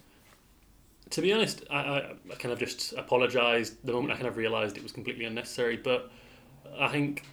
To 1.11 1.23
be 1.23 1.33
honest, 1.33 1.65
I, 1.71 1.77
I, 1.77 2.15
I 2.31 2.35
kind 2.35 2.53
of 2.53 2.59
just 2.59 2.93
apologised 2.93 3.77
the 3.85 3.93
moment 3.93 4.13
I 4.13 4.17
kind 4.17 4.27
of 4.27 4.37
realised 4.37 4.77
it 4.77 4.83
was 4.83 4.93
completely 4.93 5.25
unnecessary. 5.25 5.79
But 5.79 6.11
I 6.79 6.89
think, 6.89 7.25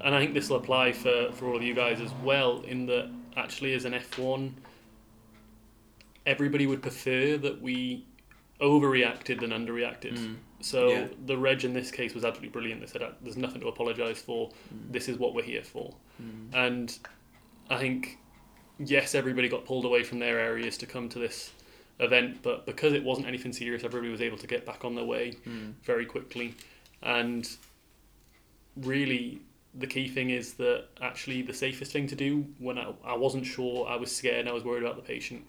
and 0.00 0.14
I 0.14 0.20
think 0.20 0.34
this 0.34 0.48
will 0.48 0.56
apply 0.58 0.92
for, 0.92 1.30
for 1.32 1.46
all 1.46 1.56
of 1.56 1.62
you 1.62 1.74
guys 1.74 2.00
as 2.00 2.12
well, 2.22 2.60
in 2.62 2.86
that 2.86 3.10
actually 3.36 3.74
as 3.74 3.84
an 3.84 3.92
F1, 3.92 4.52
everybody 6.26 6.66
would 6.66 6.82
prefer 6.82 7.36
that 7.38 7.60
we 7.60 8.04
overreacted 8.60 9.40
than 9.40 9.50
underreacted. 9.50 10.16
Mm. 10.16 10.36
So 10.60 10.88
Yeah. 10.88 11.08
the 11.26 11.36
reg 11.36 11.64
in 11.64 11.74
this 11.74 11.90
case 11.90 12.14
was 12.14 12.24
absolutely 12.24 12.48
brilliant. 12.50 12.80
They 12.80 12.86
said, 12.86 13.02
"Uh, 13.02 13.10
"There's 13.20 13.36
nothing 13.36 13.60
to 13.60 13.68
apologise 13.68 14.22
for. 14.22 14.48
Mm. 14.72 14.92
This 14.92 15.08
is 15.08 15.18
what 15.18 15.34
we're 15.34 15.42
here 15.44 15.62
for." 15.62 15.94
Mm. 16.22 16.48
And 16.54 16.98
I 17.68 17.78
think, 17.78 18.18
yes, 18.78 19.14
everybody 19.14 19.48
got 19.48 19.66
pulled 19.66 19.84
away 19.84 20.02
from 20.04 20.20
their 20.20 20.38
areas 20.38 20.78
to 20.78 20.86
come 20.86 21.08
to 21.10 21.18
this 21.18 21.52
event, 22.00 22.42
but 22.42 22.64
because 22.64 22.92
it 22.92 23.04
wasn't 23.04 23.26
anything 23.26 23.52
serious, 23.52 23.84
everybody 23.84 24.10
was 24.10 24.20
able 24.22 24.38
to 24.38 24.46
get 24.46 24.64
back 24.64 24.84
on 24.84 24.94
their 24.94 25.04
way 25.04 25.32
Mm. 25.46 25.74
very 25.82 26.06
quickly. 26.06 26.54
And 27.02 27.48
really, 28.76 29.40
the 29.74 29.86
key 29.86 30.08
thing 30.08 30.30
is 30.30 30.54
that 30.54 30.86
actually 31.00 31.42
the 31.42 31.52
safest 31.54 31.92
thing 31.92 32.06
to 32.08 32.14
do 32.16 32.46
when 32.58 32.78
I, 32.78 32.92
I 33.04 33.16
wasn't 33.16 33.44
sure, 33.46 33.86
I 33.88 33.96
was 33.96 34.14
scared, 34.14 34.40
and 34.40 34.48
I 34.48 34.52
was 34.52 34.64
worried 34.64 34.82
about 34.82 34.96
the 34.96 35.02
patient, 35.02 35.46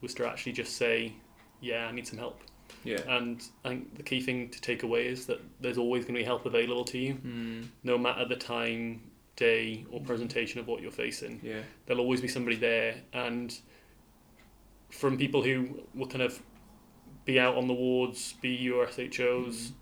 was 0.00 0.14
to 0.14 0.26
actually 0.26 0.52
just 0.52 0.76
say, 0.76 1.12
"Yeah, 1.60 1.86
I 1.86 1.92
need 1.92 2.06
some 2.06 2.18
help." 2.18 2.40
Yeah. 2.84 3.00
And 3.08 3.42
I 3.64 3.70
think 3.70 3.96
the 3.96 4.02
key 4.02 4.20
thing 4.20 4.50
to 4.50 4.60
take 4.60 4.82
away 4.82 5.06
is 5.08 5.26
that 5.26 5.40
there's 5.60 5.78
always 5.78 6.04
going 6.04 6.14
to 6.14 6.20
be 6.20 6.24
help 6.24 6.46
available 6.46 6.84
to 6.84 6.98
you, 6.98 7.14
Mm. 7.14 7.66
no 7.82 7.98
matter 7.98 8.24
the 8.24 8.36
time, 8.36 9.02
day, 9.36 9.84
or 9.90 10.00
presentation 10.00 10.60
of 10.60 10.66
what 10.66 10.82
you're 10.82 10.90
facing. 10.90 11.40
Yeah. 11.42 11.62
There'll 11.86 12.02
always 12.02 12.20
be 12.20 12.28
somebody 12.28 12.56
there. 12.56 12.96
And 13.12 13.56
from 14.90 15.16
people 15.18 15.42
who 15.42 15.82
will 15.94 16.06
kind 16.06 16.22
of 16.22 16.40
be 17.24 17.38
out 17.38 17.56
on 17.56 17.66
the 17.68 17.74
wards, 17.74 18.34
be 18.40 18.50
your 18.50 18.86
SHOs, 18.86 19.72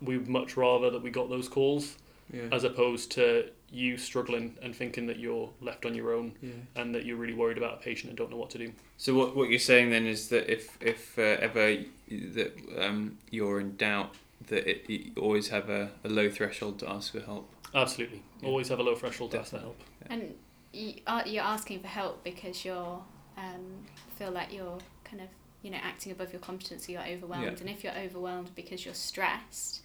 we'd 0.00 0.28
much 0.28 0.56
rather 0.56 0.90
that 0.90 1.02
we 1.02 1.10
got 1.10 1.28
those 1.30 1.48
calls 1.48 1.96
Yeah. 2.32 2.48
as 2.52 2.64
opposed 2.64 3.12
to 3.12 3.50
you 3.70 3.96
struggling 3.98 4.56
and 4.62 4.74
thinking 4.74 5.06
that 5.06 5.18
you're 5.18 5.50
left 5.60 5.84
on 5.84 5.94
your 5.94 6.12
own 6.14 6.32
yeah. 6.40 6.52
and 6.76 6.94
that 6.94 7.04
you're 7.04 7.16
really 7.16 7.34
worried 7.34 7.58
about 7.58 7.74
a 7.74 7.76
patient 7.78 8.08
and 8.10 8.16
don't 8.16 8.30
know 8.30 8.36
what 8.36 8.50
to 8.50 8.58
do. 8.58 8.72
So 8.96 9.14
what 9.14 9.36
what 9.36 9.50
you're 9.50 9.58
saying 9.58 9.90
then 9.90 10.06
is 10.06 10.28
that 10.28 10.50
if 10.50 10.78
if 10.80 11.18
uh, 11.18 11.22
ever 11.22 11.78
that 12.08 12.52
um, 12.78 13.18
you're 13.30 13.60
in 13.60 13.76
doubt, 13.76 14.14
that 14.48 14.66
it, 14.68 14.88
you 14.88 15.12
always 15.20 15.48
have 15.48 15.68
a, 15.68 15.90
a 16.04 16.08
low 16.08 16.30
threshold 16.30 16.78
to 16.80 16.88
ask 16.90 17.12
for 17.12 17.20
help. 17.20 17.50
Absolutely. 17.74 18.22
Yeah. 18.40 18.48
Always 18.48 18.68
have 18.68 18.78
a 18.78 18.82
low 18.82 18.94
threshold 18.94 19.32
to 19.32 19.40
ask 19.40 19.50
for 19.50 19.58
help. 19.58 19.80
And 20.08 20.34
you 20.72 20.94
are, 21.06 21.26
you're 21.26 21.42
asking 21.44 21.80
for 21.80 21.88
help 21.88 22.22
because 22.24 22.64
you're 22.64 23.02
um, 23.36 23.86
feel 24.16 24.30
like 24.30 24.52
you're 24.52 24.78
kind 25.04 25.20
of 25.22 25.28
you 25.62 25.70
know 25.70 25.78
acting 25.82 26.12
above 26.12 26.32
your 26.32 26.40
competence. 26.40 26.88
You're 26.88 27.02
overwhelmed, 27.02 27.44
Yeah. 27.44 27.60
and 27.60 27.68
if 27.68 27.82
you're 27.82 27.96
overwhelmed 27.98 28.54
because 28.54 28.84
you're 28.84 28.94
stressed, 28.94 29.80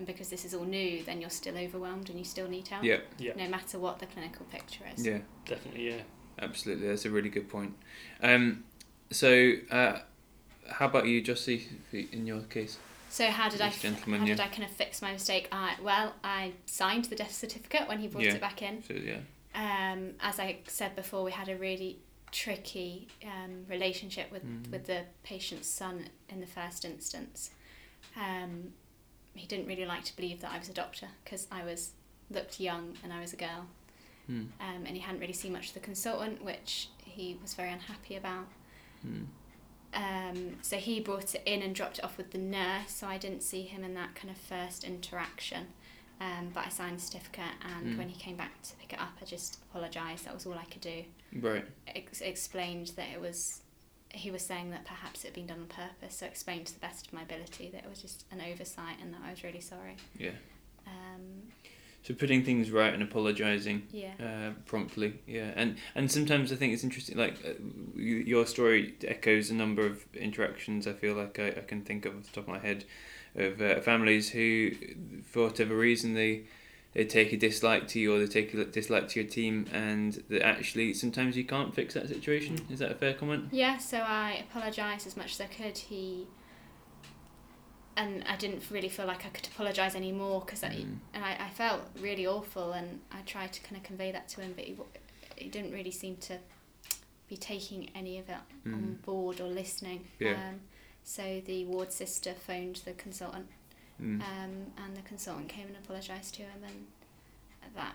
and 0.00 0.06
because 0.06 0.30
this 0.30 0.46
is 0.46 0.54
all 0.54 0.64
new, 0.64 1.02
then 1.04 1.20
you're 1.20 1.28
still 1.28 1.58
overwhelmed 1.58 2.08
and 2.08 2.18
you 2.18 2.24
still 2.24 2.48
need 2.48 2.66
help. 2.68 2.82
Yeah. 2.82 3.00
Yeah, 3.18 3.34
No 3.36 3.46
matter 3.48 3.78
what 3.78 3.98
the 3.98 4.06
clinical 4.06 4.46
picture 4.46 4.82
is. 4.96 5.04
Yeah. 5.06 5.18
definitely, 5.44 5.88
yeah. 5.90 6.00
Absolutely, 6.40 6.88
that's 6.88 7.04
a 7.04 7.10
really 7.10 7.28
good 7.28 7.50
point. 7.50 7.74
Um, 8.22 8.64
so, 9.10 9.52
uh, 9.70 9.98
how 10.70 10.86
about 10.86 11.04
you, 11.06 11.20
Jossie, 11.22 11.64
in 11.92 12.26
your 12.26 12.40
case? 12.44 12.78
So 13.10 13.26
how 13.26 13.50
did 13.50 13.60
I 13.60 13.66
This 13.66 13.76
f- 13.76 13.82
gentleman, 13.82 14.20
how 14.20 14.26
did. 14.26 14.40
I 14.40 14.46
kind 14.48 14.64
of 14.64 14.70
fix 14.70 15.02
my 15.02 15.12
mistake? 15.12 15.48
I 15.52 15.74
well 15.82 16.14
I 16.24 16.52
signed 16.64 17.06
the 17.06 17.16
death 17.16 17.34
certificate 17.34 17.88
when 17.88 17.98
he 17.98 18.06
brought 18.08 18.22
Yeah. 18.24 18.34
it 18.36 18.40
back 18.40 18.62
in. 18.62 18.82
So 18.84 18.94
yeah, 18.94 19.18
Um, 19.54 20.14
as 20.20 20.38
I 20.40 20.60
said 20.66 20.96
before, 20.96 21.22
we 21.24 21.32
had 21.32 21.48
a 21.50 21.56
really 21.56 21.98
tricky 22.32 23.08
um, 23.26 23.66
relationship 23.68 24.30
with, 24.32 24.44
Mhm. 24.46 24.70
with 24.70 24.86
the 24.86 25.04
patient's 25.24 25.68
son 25.68 26.08
in 26.30 26.40
the 26.40 26.46
first 26.46 26.84
instance. 26.86 27.50
Um, 28.16 28.72
he 29.34 29.46
didn't 29.46 29.66
really 29.66 29.86
like 29.86 30.04
to 30.04 30.16
believe 30.16 30.40
that 30.40 30.52
I 30.52 30.58
was 30.58 30.68
a 30.68 30.72
doctor 30.74 31.08
because 31.24 31.46
I 31.50 31.64
was 31.64 31.92
looked 32.30 32.60
young 32.60 32.96
and 33.02 33.12
I 33.12 33.20
was 33.20 33.32
a 33.32 33.36
girl, 33.36 33.66
Hmm. 34.26 34.46
um, 34.60 34.84
and 34.86 34.88
he 34.88 34.98
hadn't 35.00 35.20
really 35.20 35.32
seen 35.32 35.52
much 35.52 35.68
of 35.68 35.74
the 35.74 35.80
consultant, 35.80 36.44
which 36.44 36.88
he 37.04 37.36
was 37.42 37.54
very 37.54 37.70
unhappy 37.72 38.16
about. 38.16 38.46
Hmm. 39.02 39.24
Um, 39.92 40.56
so 40.62 40.76
he 40.76 41.00
brought 41.00 41.34
it 41.34 41.42
in 41.46 41.62
and 41.62 41.74
dropped 41.74 41.98
it 41.98 42.04
off 42.04 42.16
with 42.16 42.30
the 42.30 42.38
nurse, 42.38 42.90
so 42.92 43.08
I 43.08 43.18
didn't 43.18 43.42
see 43.42 43.62
him 43.62 43.82
in 43.82 43.94
that 43.94 44.14
kind 44.14 44.30
of 44.30 44.36
first 44.36 44.84
interaction. 44.84 45.66
Um, 46.20 46.50
but 46.52 46.66
I 46.66 46.68
signed 46.68 46.98
the 46.98 47.02
certificate, 47.02 47.54
and 47.62 47.94
Mm. 47.94 47.98
when 47.98 48.08
he 48.10 48.20
came 48.20 48.36
back 48.36 48.60
to 48.62 48.76
pick 48.76 48.92
it 48.92 49.00
up, 49.00 49.16
I 49.20 49.24
just 49.24 49.58
apologised. 49.70 50.26
That 50.26 50.34
was 50.34 50.46
all 50.46 50.54
I 50.54 50.64
could 50.66 50.82
do. 50.82 51.04
right, 51.32 51.64
Ex- 51.88 52.20
explained 52.20 52.88
that 52.96 53.08
it 53.10 53.20
was, 53.20 53.62
he 54.12 54.30
was 54.30 54.42
saying 54.42 54.70
that 54.70 54.84
perhaps 54.84 55.24
it 55.24 55.28
had 55.28 55.34
been 55.34 55.46
done 55.46 55.60
on 55.60 55.66
purpose, 55.66 56.16
so 56.16 56.26
explained 56.26 56.66
to 56.66 56.74
the 56.74 56.80
best 56.80 57.06
of 57.06 57.12
my 57.12 57.22
ability 57.22 57.70
that 57.72 57.84
it 57.84 57.88
was 57.90 58.02
just 58.02 58.24
an 58.30 58.40
oversight 58.40 58.96
and 59.00 59.12
that 59.14 59.20
I 59.24 59.30
was 59.30 59.44
really 59.44 59.60
sorry. 59.60 59.96
yeah. 60.18 60.30
Um, 60.86 61.52
So 62.02 62.14
putting 62.14 62.42
things 62.44 62.70
right 62.70 62.92
and 62.94 63.02
apologising 63.02 63.82
yeah. 63.92 64.12
uh, 64.18 64.50
promptly, 64.66 65.20
yeah, 65.26 65.52
and 65.54 65.76
and 65.94 66.10
sometimes 66.10 66.50
I 66.50 66.56
think 66.56 66.72
it's 66.72 66.82
interesting. 66.82 67.16
Like 67.18 67.36
uh, 67.46 67.52
your 67.94 68.46
story 68.46 68.94
echoes 69.06 69.50
a 69.50 69.54
number 69.54 69.84
of 69.86 70.04
interactions. 70.14 70.86
I 70.86 70.94
feel 70.94 71.14
like 71.14 71.38
I, 71.38 71.48
I 71.48 71.64
can 71.66 71.82
think 71.82 72.06
of 72.06 72.16
off 72.16 72.24
the 72.24 72.32
top 72.40 72.44
of 72.44 72.48
my 72.48 72.58
head 72.58 72.84
of 73.36 73.60
uh, 73.60 73.80
families 73.80 74.30
who, 74.30 74.72
for 75.24 75.44
whatever 75.44 75.76
reason, 75.76 76.14
they 76.14 76.44
they 76.94 77.04
take 77.04 77.32
a 77.32 77.36
dislike 77.36 77.86
to 77.88 78.00
you 78.00 78.14
or 78.14 78.18
they 78.18 78.26
take 78.26 78.52
a 78.54 78.64
dislike 78.64 79.08
to 79.10 79.20
your 79.20 79.28
team, 79.28 79.66
and 79.72 80.22
that 80.28 80.42
actually 80.42 80.92
sometimes 80.94 81.36
you 81.36 81.44
can't 81.44 81.74
fix 81.74 81.94
that 81.94 82.08
situation. 82.08 82.58
Is 82.70 82.80
that 82.80 82.90
a 82.90 82.94
fair 82.94 83.14
comment? 83.14 83.48
Yeah, 83.52 83.78
so 83.78 83.98
I 83.98 84.44
apologised 84.50 85.06
as 85.06 85.16
much 85.16 85.32
as 85.32 85.40
I 85.40 85.46
could. 85.46 85.76
He 85.78 86.26
and 87.96 88.24
I 88.28 88.36
didn't 88.36 88.62
really 88.70 88.88
feel 88.88 89.06
like 89.06 89.26
I 89.26 89.28
could 89.28 89.46
apologise 89.46 89.94
anymore 89.94 90.40
because 90.44 90.62
I 90.64 90.68
Mm. 90.70 90.98
and 91.14 91.24
I, 91.24 91.36
I 91.46 91.48
felt 91.50 91.82
really 92.00 92.26
awful 92.26 92.72
and 92.72 93.00
I 93.10 93.20
tried 93.22 93.52
to 93.52 93.60
kind 93.62 93.76
of 93.76 93.82
convey 93.82 94.10
that 94.12 94.28
to 94.30 94.40
him, 94.40 94.52
but 94.54 94.64
he, 94.64 94.76
he 95.36 95.48
didn't 95.48 95.72
really 95.72 95.90
seem 95.90 96.16
to 96.18 96.38
be 97.28 97.36
taking 97.36 97.90
any 97.94 98.18
of 98.18 98.28
it 98.28 98.36
on 98.66 98.98
Mm. 99.00 99.02
board 99.04 99.40
or 99.40 99.48
listening. 99.48 100.06
Yeah. 100.18 100.32
Um, 100.34 100.60
so 101.04 101.40
the 101.44 101.64
ward 101.66 101.92
sister 101.92 102.32
phoned 102.34 102.76
the 102.84 102.92
consultant, 102.92 103.48
Mm. 104.00 104.20
um, 104.22 104.50
and 104.82 104.96
the 104.96 105.02
consultant 105.02 105.48
came 105.48 105.66
and 105.66 105.76
apologised 105.76 106.34
to 106.36 106.42
him, 106.42 106.62
and 106.66 106.86
that 107.76 107.94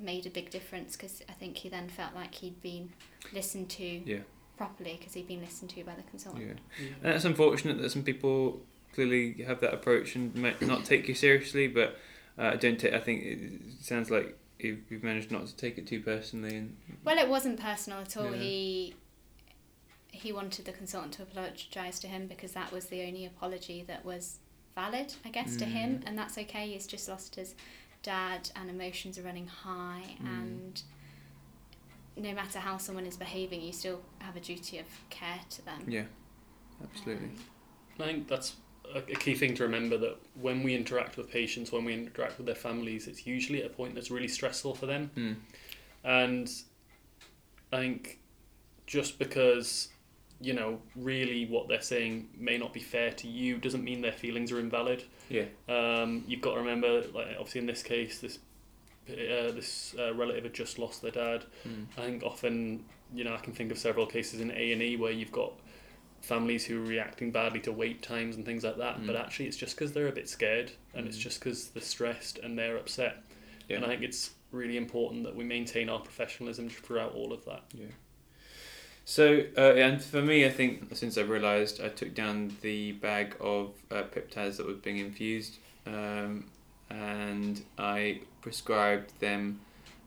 made 0.00 0.26
a 0.26 0.30
big 0.30 0.50
difference 0.50 0.96
because 0.96 1.22
I 1.28 1.32
think 1.32 1.56
he 1.58 1.68
then 1.68 1.88
felt 1.88 2.14
like 2.14 2.34
he'd 2.36 2.60
been 2.62 2.90
listened 3.32 3.68
to 3.70 3.84
Yeah. 3.84 4.20
properly 4.56 4.96
because 4.98 5.14
he'd 5.14 5.26
been 5.26 5.40
listened 5.40 5.70
to 5.70 5.84
by 5.84 5.94
the 5.94 6.02
consultant. 6.02 6.58
Yeah. 6.80 6.86
And 7.02 7.14
it's 7.14 7.24
unfortunate 7.24 7.78
that 7.80 7.90
some 7.90 8.02
people 8.04 8.60
clearly 8.94 9.42
have 9.44 9.60
that 9.60 9.72
approach 9.74 10.14
and 10.14 10.34
might 10.36 10.60
not 10.62 10.84
take 10.84 11.08
you 11.08 11.14
seriously, 11.14 11.66
but 11.68 11.98
uh, 12.38 12.50
I 12.52 12.56
don't 12.56 12.78
take. 12.78 12.92
I 12.94 13.00
think 13.00 13.22
it 13.24 13.60
sounds 13.80 14.10
like 14.10 14.36
you've, 14.58 14.80
you've 14.90 15.02
managed 15.02 15.30
not 15.30 15.46
to 15.46 15.56
take 15.56 15.78
it 15.78 15.86
too 15.86 16.00
personally, 16.00 16.56
and 16.56 16.76
Well, 17.04 17.18
it 17.18 17.28
wasn't 17.28 17.58
personal 17.60 18.00
at 18.00 18.16
all. 18.16 18.30
Yeah. 18.30 18.36
He 18.42 18.94
he 20.12 20.32
wanted 20.32 20.64
the 20.64 20.72
consultant 20.72 21.12
to 21.14 21.22
apologise 21.22 21.98
to 22.00 22.08
him 22.08 22.26
because 22.26 22.52
that 22.52 22.72
was 22.72 22.86
the 22.86 23.02
only 23.06 23.24
apology 23.24 23.84
that 23.86 24.04
was 24.04 24.38
valid, 24.74 25.14
I 25.24 25.30
guess, 25.30 25.56
to 25.56 25.64
him, 25.64 25.98
Mm. 25.98 26.02
and 26.06 26.18
that's 26.18 26.36
okay. 26.38 26.70
He's 26.72 26.86
just 26.86 27.08
lost 27.08 27.34
his 27.36 27.54
dad, 28.02 28.50
and 28.56 28.70
emotions 28.70 29.18
are 29.18 29.22
running 29.22 29.46
high, 29.46 30.16
Mm. 30.22 30.26
and 30.28 30.82
no 32.16 32.32
matter 32.34 32.58
how 32.58 32.76
someone 32.76 33.06
is 33.06 33.16
behaving, 33.16 33.62
you 33.62 33.72
still 33.72 34.02
have 34.20 34.36
a 34.36 34.40
duty 34.40 34.78
of 34.78 34.86
care 35.10 35.40
to 35.50 35.62
them. 35.64 35.84
yeah, 35.88 36.04
absolutely. 36.82 37.26
Um, 37.28 37.34
I 37.98 38.04
think 38.04 38.28
that's 38.28 38.56
a, 38.94 38.98
a 38.98 39.16
key 39.16 39.34
thing 39.34 39.54
to 39.54 39.62
remember 39.62 39.96
that 39.98 40.16
when 40.34 40.62
we 40.62 40.74
interact 40.74 41.16
with 41.16 41.30
patients, 41.30 41.70
when 41.72 41.84
we 41.84 41.92
interact 41.94 42.36
with 42.38 42.46
their 42.46 42.54
families, 42.56 43.06
it's 43.06 43.26
usually 43.26 43.62
at 43.62 43.70
a 43.70 43.74
point 43.74 43.94
that's 43.94 44.10
really 44.10 44.28
stressful 44.28 44.74
for 44.74 44.86
them. 44.86 45.10
Mm. 45.16 45.36
And 46.02 46.50
I 47.72 47.76
think 47.76 48.18
just 48.86 49.18
because, 49.18 49.88
you 50.40 50.52
know, 50.54 50.80
really 50.96 51.46
what 51.46 51.68
they're 51.68 51.82
saying 51.82 52.28
may 52.38 52.56
not 52.56 52.72
be 52.72 52.80
fair 52.80 53.12
to 53.12 53.28
you 53.28 53.58
doesn't 53.58 53.84
mean 53.84 54.00
their 54.00 54.12
feelings 54.12 54.50
are 54.52 54.58
invalid. 54.60 55.04
Yeah, 55.28 55.44
Um, 55.68 56.24
you've 56.26 56.40
got 56.40 56.54
to 56.54 56.60
remember, 56.60 57.02
like 57.14 57.28
obviously 57.38 57.60
in 57.60 57.66
this 57.66 57.82
case, 57.82 58.18
this 58.20 58.38
uh, 59.08 59.50
this 59.52 59.94
uh, 59.98 60.14
relative 60.14 60.44
had 60.44 60.54
just 60.54 60.78
lost 60.78 61.02
their 61.02 61.10
dad. 61.10 61.44
mm. 61.66 61.84
I 61.98 62.02
think 62.02 62.22
often, 62.22 62.84
you 63.14 63.24
know, 63.24 63.34
I 63.34 63.38
can 63.38 63.52
think 63.52 63.72
of 63.72 63.78
several 63.78 64.06
cases 64.06 64.40
in 64.40 64.50
A 64.52 64.72
and 64.72 64.82
E 64.82 64.96
where 64.96 65.10
you've 65.12 65.32
got 65.32 65.52
families 66.22 66.64
who 66.64 66.78
are 66.82 66.86
reacting 66.86 67.30
badly 67.32 67.60
to 67.60 67.72
wait 67.72 68.02
times 68.02 68.36
and 68.36 68.44
things 68.44 68.62
like 68.62 68.76
that. 68.78 69.00
Mm. 69.00 69.06
But 69.06 69.16
actually, 69.16 69.46
it's 69.46 69.56
just 69.56 69.74
because 69.76 69.92
they're 69.92 70.08
a 70.08 70.12
bit 70.12 70.28
scared, 70.28 70.70
and 70.94 71.06
it's 71.08 71.16
Mm. 71.18 71.20
just 71.22 71.40
because 71.40 71.68
they're 71.70 71.82
stressed 71.82 72.38
and 72.38 72.58
they're 72.58 72.76
upset. 72.76 73.16
yeah. 73.68 73.76
And 73.76 73.84
I 73.84 73.88
think 73.88 74.02
it's 74.02 74.30
really 74.52 74.76
important 74.76 75.24
that 75.24 75.34
we 75.34 75.44
maintain 75.44 75.88
our 75.88 76.00
professionalism 76.00 76.68
throughout 76.68 77.12
all 77.14 77.32
of 77.32 77.44
that. 77.46 77.62
Yeah. 77.72 77.86
So, 79.10 79.42
uh, 79.58 79.72
and 79.72 80.00
for 80.00 80.22
me, 80.22 80.46
I 80.46 80.50
think 80.50 80.94
since 80.94 81.18
I 81.18 81.22
realised, 81.22 81.80
I 81.82 81.88
took 81.88 82.14
down 82.14 82.56
the 82.60 82.92
bag 82.92 83.34
of 83.40 83.72
uh, 83.90 84.04
Piptaz 84.04 84.58
that 84.58 84.66
was 84.66 84.76
being 84.76 84.98
infused, 84.98 85.56
um, 85.84 86.44
and 86.88 87.60
I 87.76 88.20
prescribed 88.40 89.18
them 89.18 89.62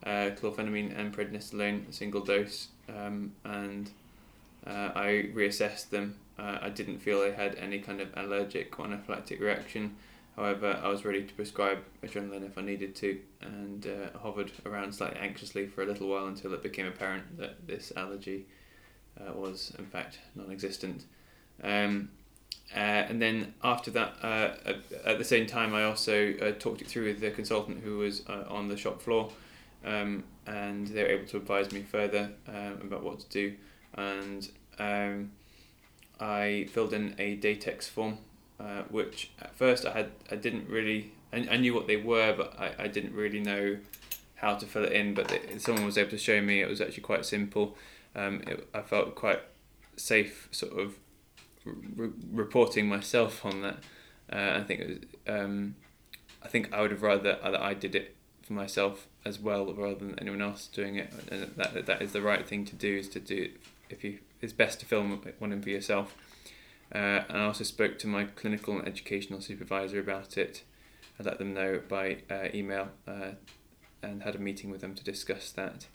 uh, 0.06 0.32
chlorphenamine 0.40 0.98
and 0.98 1.14
prednisolone, 1.14 1.94
single 1.94 2.22
dose, 2.22 2.70
um, 2.88 3.34
and 3.44 3.92
uh, 4.66 4.92
I 4.96 5.32
reassessed 5.36 5.90
them. 5.90 6.16
Uh, 6.40 6.60
I 6.62 6.70
didn't 6.70 7.00
feel 7.00 7.20
I 7.24 7.32
had 7.32 7.56
any 7.56 7.80
kind 7.80 8.00
of 8.00 8.08
allergic 8.16 8.80
or 8.80 8.86
anaphylactic 8.86 9.42
reaction. 9.42 9.98
However, 10.38 10.80
I 10.82 10.88
was 10.88 11.04
ready 11.04 11.26
to 11.26 11.34
prescribe 11.34 11.80
adrenaline 12.04 12.46
if 12.46 12.58
I 12.58 12.62
needed 12.62 12.96
to, 12.96 13.20
and 13.42 13.86
uh, 13.86 14.18
hovered 14.18 14.54
around 14.66 14.96
slightly 14.96 15.20
anxiously 15.20 15.68
for 15.68 15.84
a 15.84 15.86
little 15.86 16.08
while 16.08 16.28
until 16.28 16.54
it 16.54 16.64
became 16.64 16.86
apparent 16.86 17.38
that 17.38 17.68
this 17.68 17.92
allergy 17.98 18.46
uh, 19.20 19.34
was, 19.34 19.74
in 19.78 19.86
fact, 19.86 20.20
non 20.36 20.52
existent. 20.52 21.06
Um, 21.64 22.10
uh, 22.76 22.80
and 22.80 23.22
then 23.22 23.54
after 23.64 23.92
that, 23.92 24.16
uh, 24.24 24.56
at, 24.66 24.78
at 25.06 25.18
the 25.18 25.24
same 25.24 25.46
time, 25.46 25.76
I 25.76 25.84
also 25.84 26.34
uh, 26.42 26.52
talked 26.52 26.82
it 26.82 26.88
through 26.88 27.06
with 27.06 27.20
the 27.20 27.32
consultant 27.32 27.84
who 27.84 28.00
was 28.00 28.28
uh, 28.28 28.46
on 28.48 28.68
the 28.68 28.78
shop 28.78 29.02
floor, 29.02 29.32
um, 29.86 30.24
and 30.48 30.88
they 30.88 31.04
were 31.04 31.10
able 31.10 31.28
to 31.28 31.38
advise 31.38 31.72
me 31.72 31.84
further 31.84 32.32
um, 32.48 32.80
about 32.82 33.04
what 33.04 33.20
to 33.20 33.30
do. 33.30 33.54
And 33.96 34.50
um, 34.80 35.32
I 36.20 36.68
filled 36.72 36.94
in 36.94 37.16
a 37.20 37.38
Datix 37.38 37.84
form, 37.84 38.18
uh, 38.60 38.84
which 38.90 39.32
at 39.40 39.54
first 39.56 39.86
I 39.86 39.92
had 39.92 40.12
I 40.32 40.36
didn't 40.36 40.68
really 40.68 41.12
I, 41.32 41.48
I 41.52 41.58
knew 41.58 41.74
what 41.74 41.88
they 41.88 41.98
were, 41.98 42.34
but 42.36 42.58
I, 42.60 42.84
I 42.84 42.88
didn't 42.88 43.14
really 43.14 43.40
know 43.40 43.78
how 44.36 44.56
to 44.56 44.66
fill 44.66 44.86
it 44.86 44.94
in. 44.94 45.14
But 45.14 45.28
they, 45.28 45.58
someone 45.58 45.86
was 45.86 45.98
able 45.98 46.12
to 46.12 46.18
show 46.18 46.42
me. 46.42 46.62
It 46.62 46.70
was 46.70 46.82
actually 46.82 47.04
quite 47.04 47.26
simple. 47.26 47.76
Um, 48.16 48.42
it, 48.48 48.68
I 48.74 48.82
felt 48.82 49.16
quite 49.16 49.42
safe, 49.96 50.48
sort 50.52 50.78
of 50.80 50.96
re- 51.66 52.12
reporting 52.32 52.88
myself 52.88 53.46
on 53.46 53.62
that. 53.62 53.78
Uh, 54.32 54.60
I 54.60 54.64
think 54.64 54.82
was, 54.88 54.98
um, 55.28 55.76
I 56.42 56.48
think 56.48 56.74
I 56.74 56.82
would 56.82 56.92
have 56.92 57.02
rather 57.02 57.24
that 57.24 57.62
I 57.62 57.74
did 57.74 57.96
it 57.96 58.16
for 58.42 58.54
myself 58.54 59.08
as 59.26 59.40
well 59.40 59.74
rather 59.74 59.96
than 59.96 60.20
anyone 60.20 60.42
else 60.42 60.68
doing 60.68 60.96
it. 60.96 61.12
And 61.32 61.54
that 61.56 61.86
that 61.86 62.02
is 62.02 62.12
the 62.12 62.22
right 62.22 62.48
thing 62.48 62.66
to 62.66 62.76
do. 62.76 62.98
Is 62.98 63.10
to 63.10 63.20
do 63.20 63.44
it 63.44 63.62
if 63.90 64.04
you. 64.04 64.20
It's 64.42 64.54
best 64.54 64.82
to 64.82 64.86
film 64.86 65.22
one 65.40 65.62
for 65.62 65.70
yourself. 65.70 66.16
Uh, 66.94 67.24
and 67.30 67.38
I 67.38 67.46
also 67.46 67.64
spoke 67.64 67.98
to 68.00 68.08
my 68.08 68.26
clinical 68.26 68.78
and 68.78 68.88
educational 68.88 69.40
supervisor 69.40 70.00
about 70.00 70.38
it. 70.38 70.64
I 71.18 71.24
let 71.24 71.38
them 71.38 71.54
know 71.54 71.82
by 71.88 72.18
uh, 72.30 72.50
email 72.54 72.90
uh, 73.08 73.32
and 74.02 74.24
had 74.24 74.36
a 74.36 74.40
meeting 74.40 74.70
with 74.70 74.82
them 74.82 74.96
to 74.96 75.04
discuss 75.04 75.52
that. 75.52 75.88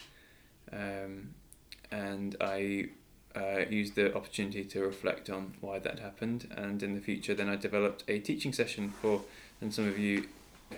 Um, 0.73 1.35
and 1.91 2.35
I 2.39 2.89
uh, 3.35 3.65
used 3.69 3.95
the 3.95 4.15
opportunity 4.15 4.63
to 4.63 4.81
reflect 4.81 5.29
on 5.29 5.53
why 5.61 5.79
that 5.79 5.99
happened. 5.99 6.47
And 6.55 6.81
in 6.81 6.95
the 6.95 7.01
future, 7.01 7.33
then 7.33 7.49
I 7.49 7.55
developed 7.55 8.03
a 8.07 8.19
teaching 8.19 8.53
session 8.53 8.93
for, 9.01 9.21
and 9.61 9.73
some 9.73 9.87
of 9.87 9.97
you 9.97 10.27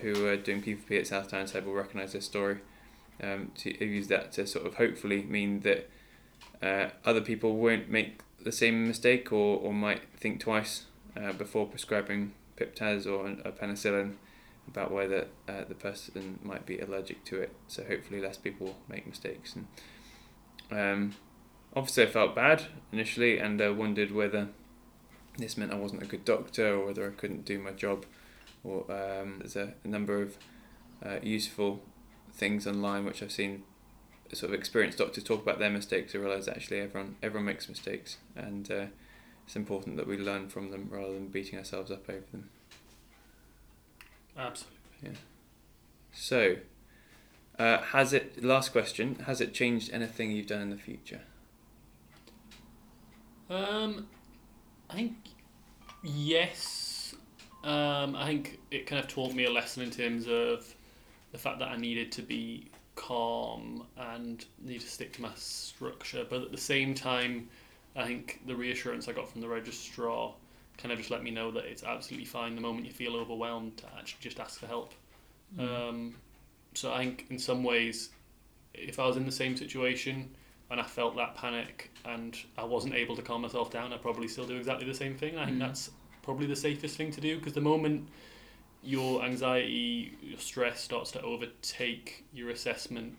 who 0.00 0.26
are 0.26 0.36
doing 0.36 0.62
P4P 0.62 1.00
at 1.00 1.06
South 1.06 1.28
Tyneside 1.28 1.66
will 1.66 1.74
recognise 1.74 2.12
this 2.12 2.24
story. 2.24 2.58
Um, 3.22 3.52
to 3.56 3.84
use 3.84 4.08
that 4.08 4.32
to 4.32 4.46
sort 4.46 4.66
of 4.66 4.74
hopefully 4.76 5.22
mean 5.22 5.60
that 5.60 5.88
uh, 6.62 6.88
other 7.04 7.20
people 7.20 7.56
won't 7.56 7.88
make 7.88 8.20
the 8.42 8.50
same 8.50 8.88
mistake 8.88 9.32
or, 9.32 9.58
or 9.58 9.72
might 9.72 10.00
think 10.16 10.40
twice 10.40 10.86
uh, 11.16 11.32
before 11.32 11.66
prescribing 11.66 12.32
Piptaz 12.56 13.06
or 13.06 13.26
a 13.26 13.52
penicillin 13.52 14.14
about 14.68 14.90
whether 14.90 15.26
uh, 15.48 15.64
the 15.68 15.74
person 15.74 16.38
might 16.42 16.66
be 16.66 16.78
allergic 16.78 17.24
to 17.26 17.40
it. 17.40 17.52
So 17.68 17.84
hopefully 17.84 18.20
less 18.20 18.38
people 18.38 18.76
make 18.88 19.06
mistakes. 19.06 19.54
And 19.54 19.66
um, 20.72 21.14
obviously 21.74 22.04
I 22.04 22.06
felt 22.06 22.34
bad 22.34 22.64
initially 22.92 23.38
and 23.38 23.60
uh, 23.60 23.72
wondered 23.72 24.12
whether 24.12 24.48
this 25.38 25.56
meant 25.56 25.72
I 25.72 25.76
wasn't 25.76 26.02
a 26.02 26.06
good 26.06 26.24
doctor 26.24 26.74
or 26.74 26.86
whether 26.86 27.06
I 27.06 27.10
couldn't 27.10 27.44
do 27.44 27.58
my 27.58 27.70
job. 27.70 28.04
Or 28.64 28.82
um, 28.90 29.36
there's 29.38 29.56
a, 29.56 29.74
a 29.82 29.88
number 29.88 30.22
of 30.22 30.36
uh, 31.04 31.18
useful 31.22 31.82
things 32.32 32.66
online 32.66 33.04
which 33.04 33.22
I've 33.22 33.32
seen 33.32 33.64
sort 34.32 34.52
of 34.52 34.58
experienced 34.58 34.98
doctors 34.98 35.24
talk 35.24 35.42
about 35.42 35.58
their 35.58 35.70
mistakes. 35.70 36.14
I 36.14 36.18
realise 36.18 36.48
actually 36.48 36.80
everyone 36.80 37.16
everyone 37.22 37.44
makes 37.46 37.68
mistakes 37.68 38.18
and 38.36 38.70
uh, 38.70 38.86
it's 39.46 39.56
important 39.56 39.96
that 39.96 40.06
we 40.06 40.16
learn 40.16 40.48
from 40.48 40.70
them 40.70 40.88
rather 40.90 41.12
than 41.12 41.28
beating 41.28 41.58
ourselves 41.58 41.90
up 41.90 42.08
over 42.08 42.24
them. 42.30 42.48
Absolutely. 44.36 44.78
Yeah. 45.02 45.10
So, 46.12 46.56
uh, 47.58 47.78
has 47.78 48.12
it? 48.12 48.42
Last 48.42 48.70
question: 48.70 49.16
Has 49.26 49.40
it 49.40 49.54
changed 49.54 49.90
anything 49.92 50.30
you've 50.30 50.46
done 50.46 50.62
in 50.62 50.70
the 50.70 50.76
future? 50.76 51.20
Um, 53.50 54.06
I 54.88 54.94
think 54.94 55.14
yes. 56.02 57.14
Um, 57.64 58.16
I 58.16 58.26
think 58.26 58.58
it 58.70 58.86
kind 58.86 59.02
of 59.02 59.08
taught 59.08 59.34
me 59.34 59.44
a 59.44 59.50
lesson 59.50 59.82
in 59.82 59.90
terms 59.90 60.26
of 60.26 60.74
the 61.30 61.38
fact 61.38 61.58
that 61.60 61.68
I 61.68 61.76
needed 61.76 62.10
to 62.12 62.22
be 62.22 62.70
calm 62.94 63.86
and 63.96 64.44
need 64.60 64.80
to 64.80 64.88
stick 64.88 65.12
to 65.14 65.22
my 65.22 65.30
structure. 65.36 66.26
But 66.28 66.42
at 66.42 66.50
the 66.50 66.58
same 66.58 66.94
time, 66.94 67.48
I 67.94 68.04
think 68.04 68.40
the 68.46 68.56
reassurance 68.56 69.08
I 69.08 69.12
got 69.12 69.30
from 69.30 69.40
the 69.40 69.48
registrar 69.48 70.34
kind 70.78 70.92
of 70.92 70.98
just 70.98 71.10
let 71.10 71.22
me 71.22 71.30
know 71.30 71.50
that 71.52 71.64
it's 71.64 71.84
absolutely 71.84 72.24
fine 72.24 72.54
the 72.54 72.60
moment 72.60 72.86
you 72.86 72.92
feel 72.92 73.14
overwhelmed 73.16 73.76
to 73.78 73.86
actually 73.98 74.18
just 74.20 74.40
ask 74.40 74.58
for 74.58 74.66
help. 74.66 74.94
Um, 75.58 76.14
so 76.74 76.92
I 76.92 76.98
think 77.04 77.26
in 77.30 77.38
some 77.38 77.64
ways, 77.64 78.10
if 78.74 78.98
I 78.98 79.06
was 79.06 79.16
in 79.16 79.26
the 79.26 79.32
same 79.32 79.56
situation 79.56 80.34
and 80.70 80.80
I 80.80 80.84
felt 80.84 81.16
that 81.16 81.34
panic 81.34 81.90
and 82.04 82.36
I 82.56 82.64
wasn't 82.64 82.94
able 82.94 83.14
to 83.16 83.22
calm 83.22 83.42
myself 83.42 83.70
down, 83.70 83.92
I'd 83.92 84.02
probably 84.02 84.28
still 84.28 84.46
do 84.46 84.56
exactly 84.56 84.86
the 84.86 84.94
same 84.94 85.14
thing. 85.16 85.36
I 85.38 85.44
think 85.46 85.58
Mm. 85.58 85.60
that's 85.60 85.90
probably 86.22 86.46
the 86.46 86.56
safest 86.56 86.96
thing 86.96 87.10
to 87.12 87.20
do 87.20 87.36
because 87.38 87.52
the 87.52 87.60
moment 87.60 88.08
your 88.82 89.22
anxiety, 89.24 90.16
your 90.22 90.38
stress 90.38 90.80
starts 90.80 91.10
to 91.12 91.22
overtake 91.22 92.24
your 92.32 92.50
assessment, 92.50 93.16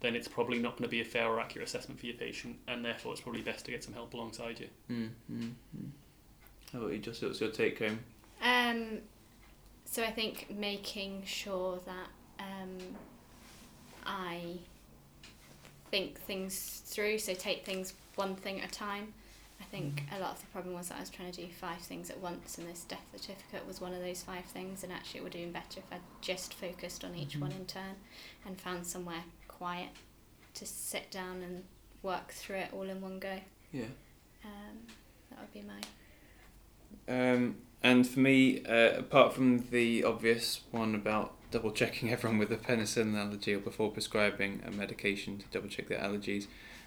then 0.00 0.14
it's 0.16 0.28
probably 0.28 0.58
not 0.58 0.72
going 0.72 0.84
to 0.84 0.88
be 0.88 1.00
a 1.00 1.04
fair 1.04 1.28
or 1.28 1.38
accurate 1.40 1.68
assessment 1.68 2.00
for 2.00 2.06
your 2.06 2.16
patient, 2.16 2.56
and 2.66 2.84
therefore 2.84 3.12
it's 3.12 3.20
probably 3.20 3.42
best 3.42 3.64
to 3.66 3.70
get 3.70 3.84
some 3.84 3.92
help 3.94 4.14
alongside 4.14 4.58
you. 4.60 4.68
Mm, 4.90 5.10
mm, 5.30 5.52
mm. 5.76 5.90
How 6.72 6.78
about 6.78 6.92
you, 6.92 6.98
Joss? 6.98 7.20
What's 7.22 7.40
your 7.40 7.50
take 7.50 7.78
home? 7.78 7.98
Um, 8.42 8.98
so 9.84 10.02
I 10.02 10.10
think 10.10 10.48
making 10.50 11.22
sure 11.26 11.78
that 11.84 12.08
um, 12.42 12.96
I 14.04 14.58
think 15.90 16.20
things 16.20 16.82
through, 16.86 17.18
so 17.18 17.34
take 17.34 17.64
things 17.64 17.94
one 18.16 18.34
thing 18.34 18.60
at 18.60 18.68
a 18.68 18.72
time. 18.72 19.14
I 19.60 19.64
think 19.64 20.02
a 20.14 20.18
lot 20.18 20.32
of 20.32 20.40
the 20.40 20.46
problem 20.46 20.74
was 20.74 20.88
that 20.88 20.96
I 20.96 21.00
was 21.00 21.10
trying 21.10 21.30
to 21.30 21.40
do 21.40 21.48
five 21.52 21.78
things 21.78 22.10
at 22.10 22.18
once, 22.18 22.58
and 22.58 22.68
this 22.68 22.84
death 22.84 23.06
certificate 23.14 23.66
was 23.66 23.80
one 23.80 23.94
of 23.94 24.00
those 24.00 24.22
five 24.22 24.44
things. 24.46 24.82
And 24.82 24.92
actually, 24.92 25.20
it 25.20 25.22
would 25.24 25.34
have 25.34 25.42
been 25.42 25.52
better 25.52 25.80
if 25.80 25.84
I 25.92 25.98
just 26.20 26.54
focused 26.54 27.04
on 27.04 27.14
each 27.14 27.36
one 27.36 27.52
in 27.52 27.66
turn 27.66 27.96
and 28.44 28.60
found 28.60 28.86
somewhere 28.86 29.24
quiet 29.48 29.90
to 30.54 30.66
sit 30.66 31.10
down 31.10 31.42
and 31.42 31.62
work 32.02 32.32
through 32.32 32.56
it 32.56 32.70
all 32.72 32.88
in 32.88 33.00
one 33.00 33.18
go. 33.18 33.38
Yeah. 33.72 33.84
Um, 34.44 34.78
that 35.30 35.38
would 35.40 35.52
be 35.52 35.62
my 35.62 37.32
Um, 37.32 37.56
and 37.82 38.06
for 38.06 38.20
me, 38.20 38.64
uh, 38.64 38.98
apart 38.98 39.32
from 39.32 39.68
the 39.70 40.04
obvious 40.04 40.62
one 40.70 40.94
about 40.94 41.34
double 41.52 41.70
checking 41.70 42.10
everyone 42.10 42.38
with 42.38 42.50
a 42.50 42.56
penicillin 42.56 43.14
allergy 43.14 43.54
or 43.54 43.58
before 43.58 43.90
prescribing 43.90 44.62
a 44.66 44.70
medication 44.70 45.36
to 45.38 45.44
double 45.52 45.68
check 45.68 45.86
their 45.86 46.00
allergies. 46.00 46.46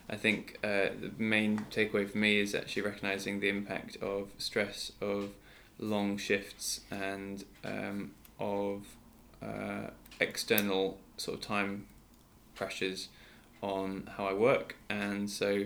I 0.09 0.15
think 0.15 0.57
uh, 0.63 0.89
the 0.99 1.11
main 1.19 1.67
takeaway 1.71 2.09
for 2.09 2.17
me 2.17 2.39
is 2.39 2.55
actually 2.55 2.81
recognizing 2.81 3.39
the 3.39 3.49
impact 3.49 3.95
of 4.01 4.29
stress, 4.39 4.91
of 4.99 5.29
long 5.79 6.17
shifts, 6.17 6.81
and 6.89 7.45
um, 7.63 8.11
of 8.39 8.85
uh, 9.41 9.91
external 10.19 10.97
sort 11.17 11.37
of 11.37 11.43
time 11.45 11.85
pressures 12.55 13.09
on 13.61 14.09
how 14.17 14.25
I 14.25 14.33
work. 14.33 14.75
And 14.89 15.29
so 15.29 15.65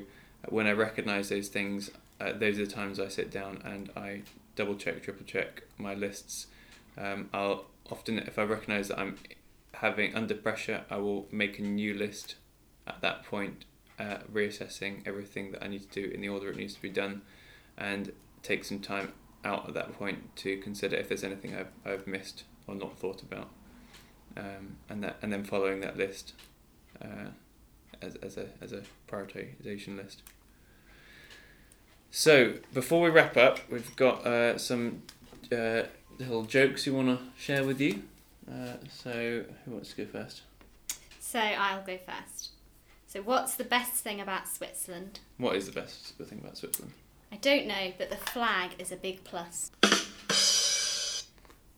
when 0.49 0.67
I 0.67 0.73
recognize 0.73 1.29
those 1.29 1.47
things, 1.47 1.89
uh, 2.19 2.33
those 2.33 2.59
are 2.59 2.65
the 2.65 2.71
times 2.71 2.99
I 2.99 3.07
sit 3.07 3.31
down 3.31 3.61
and 3.63 3.91
I 3.95 4.23
double 4.57 4.75
check, 4.75 5.01
triple 5.03 5.25
check 5.25 5.63
my 5.77 5.93
lists. 5.93 6.47
Um, 6.97 7.29
I'll 7.33 7.65
often, 7.91 8.19
if 8.19 8.37
I 8.39 8.43
recognize 8.43 8.87
that 8.89 8.99
I'm 8.99 9.17
having 9.73 10.15
under 10.15 10.35
pressure, 10.35 10.83
I 10.89 10.97
will 10.97 11.27
make 11.31 11.59
a 11.59 11.61
new 11.61 11.93
list 11.93 12.35
at 12.87 13.01
that 13.01 13.23
point, 13.23 13.65
uh, 13.99 14.17
reassessing 14.31 15.01
everything 15.05 15.51
that 15.51 15.63
I 15.63 15.67
need 15.67 15.89
to 15.91 16.01
do 16.01 16.11
in 16.13 16.21
the 16.21 16.29
order 16.29 16.49
it 16.49 16.57
needs 16.57 16.73
to 16.75 16.81
be 16.81 16.89
done, 16.89 17.21
and 17.77 18.11
take 18.43 18.63
some 18.63 18.79
time 18.79 19.13
out 19.43 19.67
at 19.67 19.73
that 19.73 19.93
point 19.93 20.35
to 20.37 20.57
consider 20.57 20.95
if 20.97 21.07
there's 21.07 21.23
anything 21.23 21.55
I've, 21.55 21.71
I've 21.85 22.07
missed 22.07 22.43
or 22.67 22.75
not 22.75 22.97
thought 22.97 23.21
about, 23.21 23.49
um, 24.37 24.77
and 24.89 25.03
that 25.03 25.17
and 25.21 25.31
then 25.31 25.43
following 25.43 25.81
that 25.81 25.97
list 25.97 26.33
uh, 27.01 27.29
as, 28.01 28.15
as 28.15 28.37
a 28.37 28.47
as 28.61 28.73
a 28.73 28.83
prioritization 29.07 29.97
list. 29.97 30.23
So 32.11 32.55
before 32.73 33.01
we 33.01 33.09
wrap 33.09 33.37
up, 33.37 33.59
we've 33.69 33.95
got 33.95 34.25
uh, 34.25 34.57
some 34.57 35.03
uh, 35.51 35.83
little 36.19 36.43
jokes 36.43 36.85
we 36.85 36.91
want 36.91 37.07
to 37.07 37.19
share 37.37 37.63
with 37.63 37.79
you. 37.79 38.03
Uh, 38.49 38.73
so 38.91 39.43
who 39.65 39.71
wants 39.71 39.93
to 39.93 40.05
go 40.05 40.11
first? 40.11 40.41
So 41.19 41.39
I'll 41.39 41.83
go 41.83 41.97
first. 41.97 42.49
So 43.07 43.21
what's 43.21 43.55
the 43.55 43.63
best 43.63 43.93
thing 43.93 44.21
about 44.21 44.47
Switzerland? 44.47 45.19
What 45.37 45.55
is 45.55 45.65
the 45.65 45.71
best 45.71 46.13
thing 46.17 46.39
about 46.39 46.57
Switzerland? 46.57 46.93
I 47.31 47.37
don't 47.37 47.67
know, 47.67 47.93
but 47.97 48.09
the 48.09 48.17
flag 48.17 48.71
is 48.77 48.91
a 48.91 48.95
big 48.95 49.23
plus. 49.23 49.71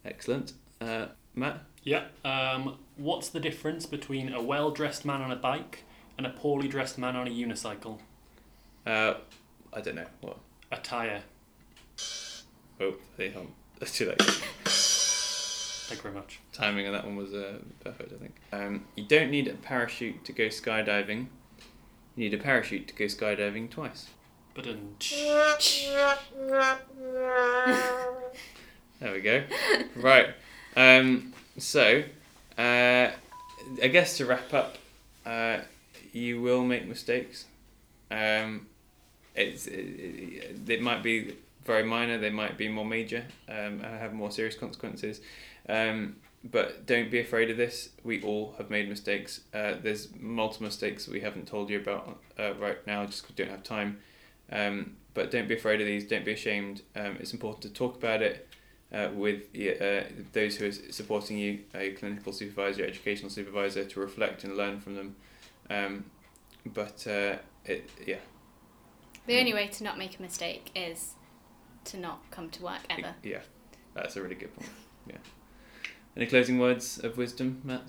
Excellent. 0.04 0.54
Uh, 0.80 1.08
Matt? 1.36 1.64
Yeah. 1.84 2.06
Um, 2.26 2.78
what's 2.98 3.30
the 3.30 3.40
difference 3.40 3.86
between 3.86 4.34
a 4.34 4.42
well 4.42 4.72
dressed 4.72 5.06
man 5.06 5.22
on 5.22 5.32
a 5.32 5.36
bike 5.36 5.84
and 6.18 6.26
a 6.26 6.30
poorly 6.32 6.68
dressed 6.68 6.98
man 6.98 7.16
on 7.16 7.28
a 7.28 7.32
unicycle? 7.32 8.00
Uh, 8.86 9.16
I 9.74 9.82
don't 9.82 9.96
know. 9.96 10.08
What? 10.22 10.38
A 10.72 10.78
tyre. 10.78 11.22
Oh, 12.80 12.96
hey, 13.18 13.34
um, 13.36 13.50
let's 13.82 14.00
late. 14.00 14.22
Thank 15.92 16.00
you 16.00 16.04
very 16.04 16.14
much. 16.14 16.40
Timing 16.54 16.88
on 16.88 16.94
that 16.94 17.04
one 17.04 17.18
was 17.18 17.34
uh, 17.34 17.58
perfect, 17.84 18.14
I 18.14 18.18
think. 18.18 18.36
Um, 18.54 18.86
you 18.96 19.04
don't 19.04 19.30
need 19.30 19.50
a 19.50 19.56
parachute 19.56 20.24
to 20.24 20.32
go 20.32 20.46
skydiving. 20.46 21.28
You 22.16 22.30
need 22.30 22.34
a 22.34 22.38
parachute 22.38 22.88
to 22.88 22.94
go 22.94 23.06
skydiving 23.06 23.70
twice. 23.70 24.08
But 24.54 24.66
There 29.00 29.14
we 29.14 29.22
go. 29.22 29.44
right. 29.96 30.30
Um, 30.78 31.34
so, 31.58 32.04
uh, 32.58 33.10
I 33.82 33.88
guess 33.92 34.18
to 34.18 34.26
wrap 34.26 34.54
up, 34.54 34.78
uh, 35.26 35.60
you 36.14 36.42
will 36.42 36.64
make 36.64 36.88
mistakes. 36.88 37.46
Um, 38.10 38.68
it's 39.36 39.66
it, 39.68 40.60
it 40.68 40.82
might 40.82 41.02
be 41.04 41.36
very 41.66 41.84
minor. 41.84 42.18
They 42.18 42.30
might 42.30 42.58
be 42.58 42.68
more 42.68 42.86
major. 42.86 43.24
Um, 43.50 43.82
and 43.82 44.00
have 44.00 44.14
more 44.14 44.32
serious 44.32 44.56
consequences. 44.56 45.22
Um, 45.70 46.18
but 46.44 46.86
don't 46.88 47.12
be 47.12 47.20
afraid 47.20 47.52
of 47.52 47.58
this. 47.58 47.90
We 48.04 48.22
all 48.24 48.56
have 48.58 48.70
made 48.72 48.90
mistakes. 48.90 49.42
Uh, 49.54 49.76
there's 49.82 50.10
multiple 50.20 50.66
mistakes 50.66 51.08
we 51.08 51.20
haven't 51.22 51.48
told 51.48 51.70
you 51.70 51.80
about 51.80 52.18
uh, 52.40 52.54
right 52.56 52.86
now, 52.88 53.06
just 53.06 53.24
'cause 53.24 53.30
we 53.38 53.44
don't 53.44 53.52
have 53.52 53.64
time. 53.64 54.00
Um, 54.52 54.98
but 55.14 55.30
don't 55.30 55.48
be 55.48 55.56
afraid 55.56 55.82
of 55.82 55.88
these. 55.88 56.06
Don't 56.08 56.26
be 56.26 56.32
ashamed. 56.34 56.82
Um, 56.96 57.18
it's 57.20 57.34
important 57.34 57.62
to 57.64 57.70
talk 57.70 57.96
about 57.96 58.22
it 58.24 58.48
uh, 58.92 59.10
with 59.14 59.44
uh, 59.56 60.04
those 60.34 60.58
who 60.58 60.68
are 60.68 60.72
supporting 60.72 61.38
you, 61.38 61.60
a 61.76 61.92
clinical 61.92 62.34
supervisor, 62.34 62.84
educational 62.84 63.30
supervisor, 63.30 63.86
to 63.86 64.00
reflect 64.00 64.44
and 64.44 64.58
learn 64.58 64.80
from 64.80 64.96
them. 64.96 65.16
Um, 65.70 66.06
but 66.66 67.06
uh, 67.08 67.38
it, 67.66 67.90
yeah, 68.06 68.18
The 69.28 69.38
only 69.40 69.54
way 69.54 69.68
to 69.68 69.84
not 69.84 69.98
make 69.98 70.18
a 70.18 70.22
mistake 70.22 70.72
is 70.76 71.14
to 71.86 71.98
not 71.98 72.30
come 72.32 72.50
to 72.50 72.64
work 72.64 72.82
ever. 72.90 73.16
yeah, 73.24 73.40
that's 73.94 74.16
a 74.16 74.22
really 74.22 74.36
good 74.36 74.54
point. 74.56 74.70
Yeah. 75.08 75.18
Any 76.16 76.26
closing 76.26 76.60
words 76.60 76.98
of 77.04 77.18
wisdom, 77.18 77.62
Matt? 77.64 77.84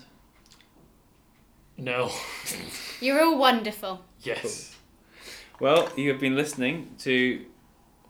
no. 1.77 2.11
You're 3.01 3.21
all 3.21 3.37
wonderful. 3.37 4.01
Yes. 4.21 4.75
Well, 5.59 5.91
you 5.97 6.09
have 6.11 6.19
been 6.19 6.35
listening 6.35 6.95
to 6.99 7.45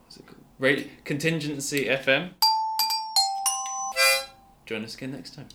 what's 0.03 0.17
it 0.17 0.25
called? 0.25 0.39
Ra- 0.59 0.83
Contingency 1.03 1.85
FM. 1.85 2.31
Join 4.65 4.83
us 4.83 4.95
again 4.95 5.11
next 5.11 5.35
time. 5.35 5.47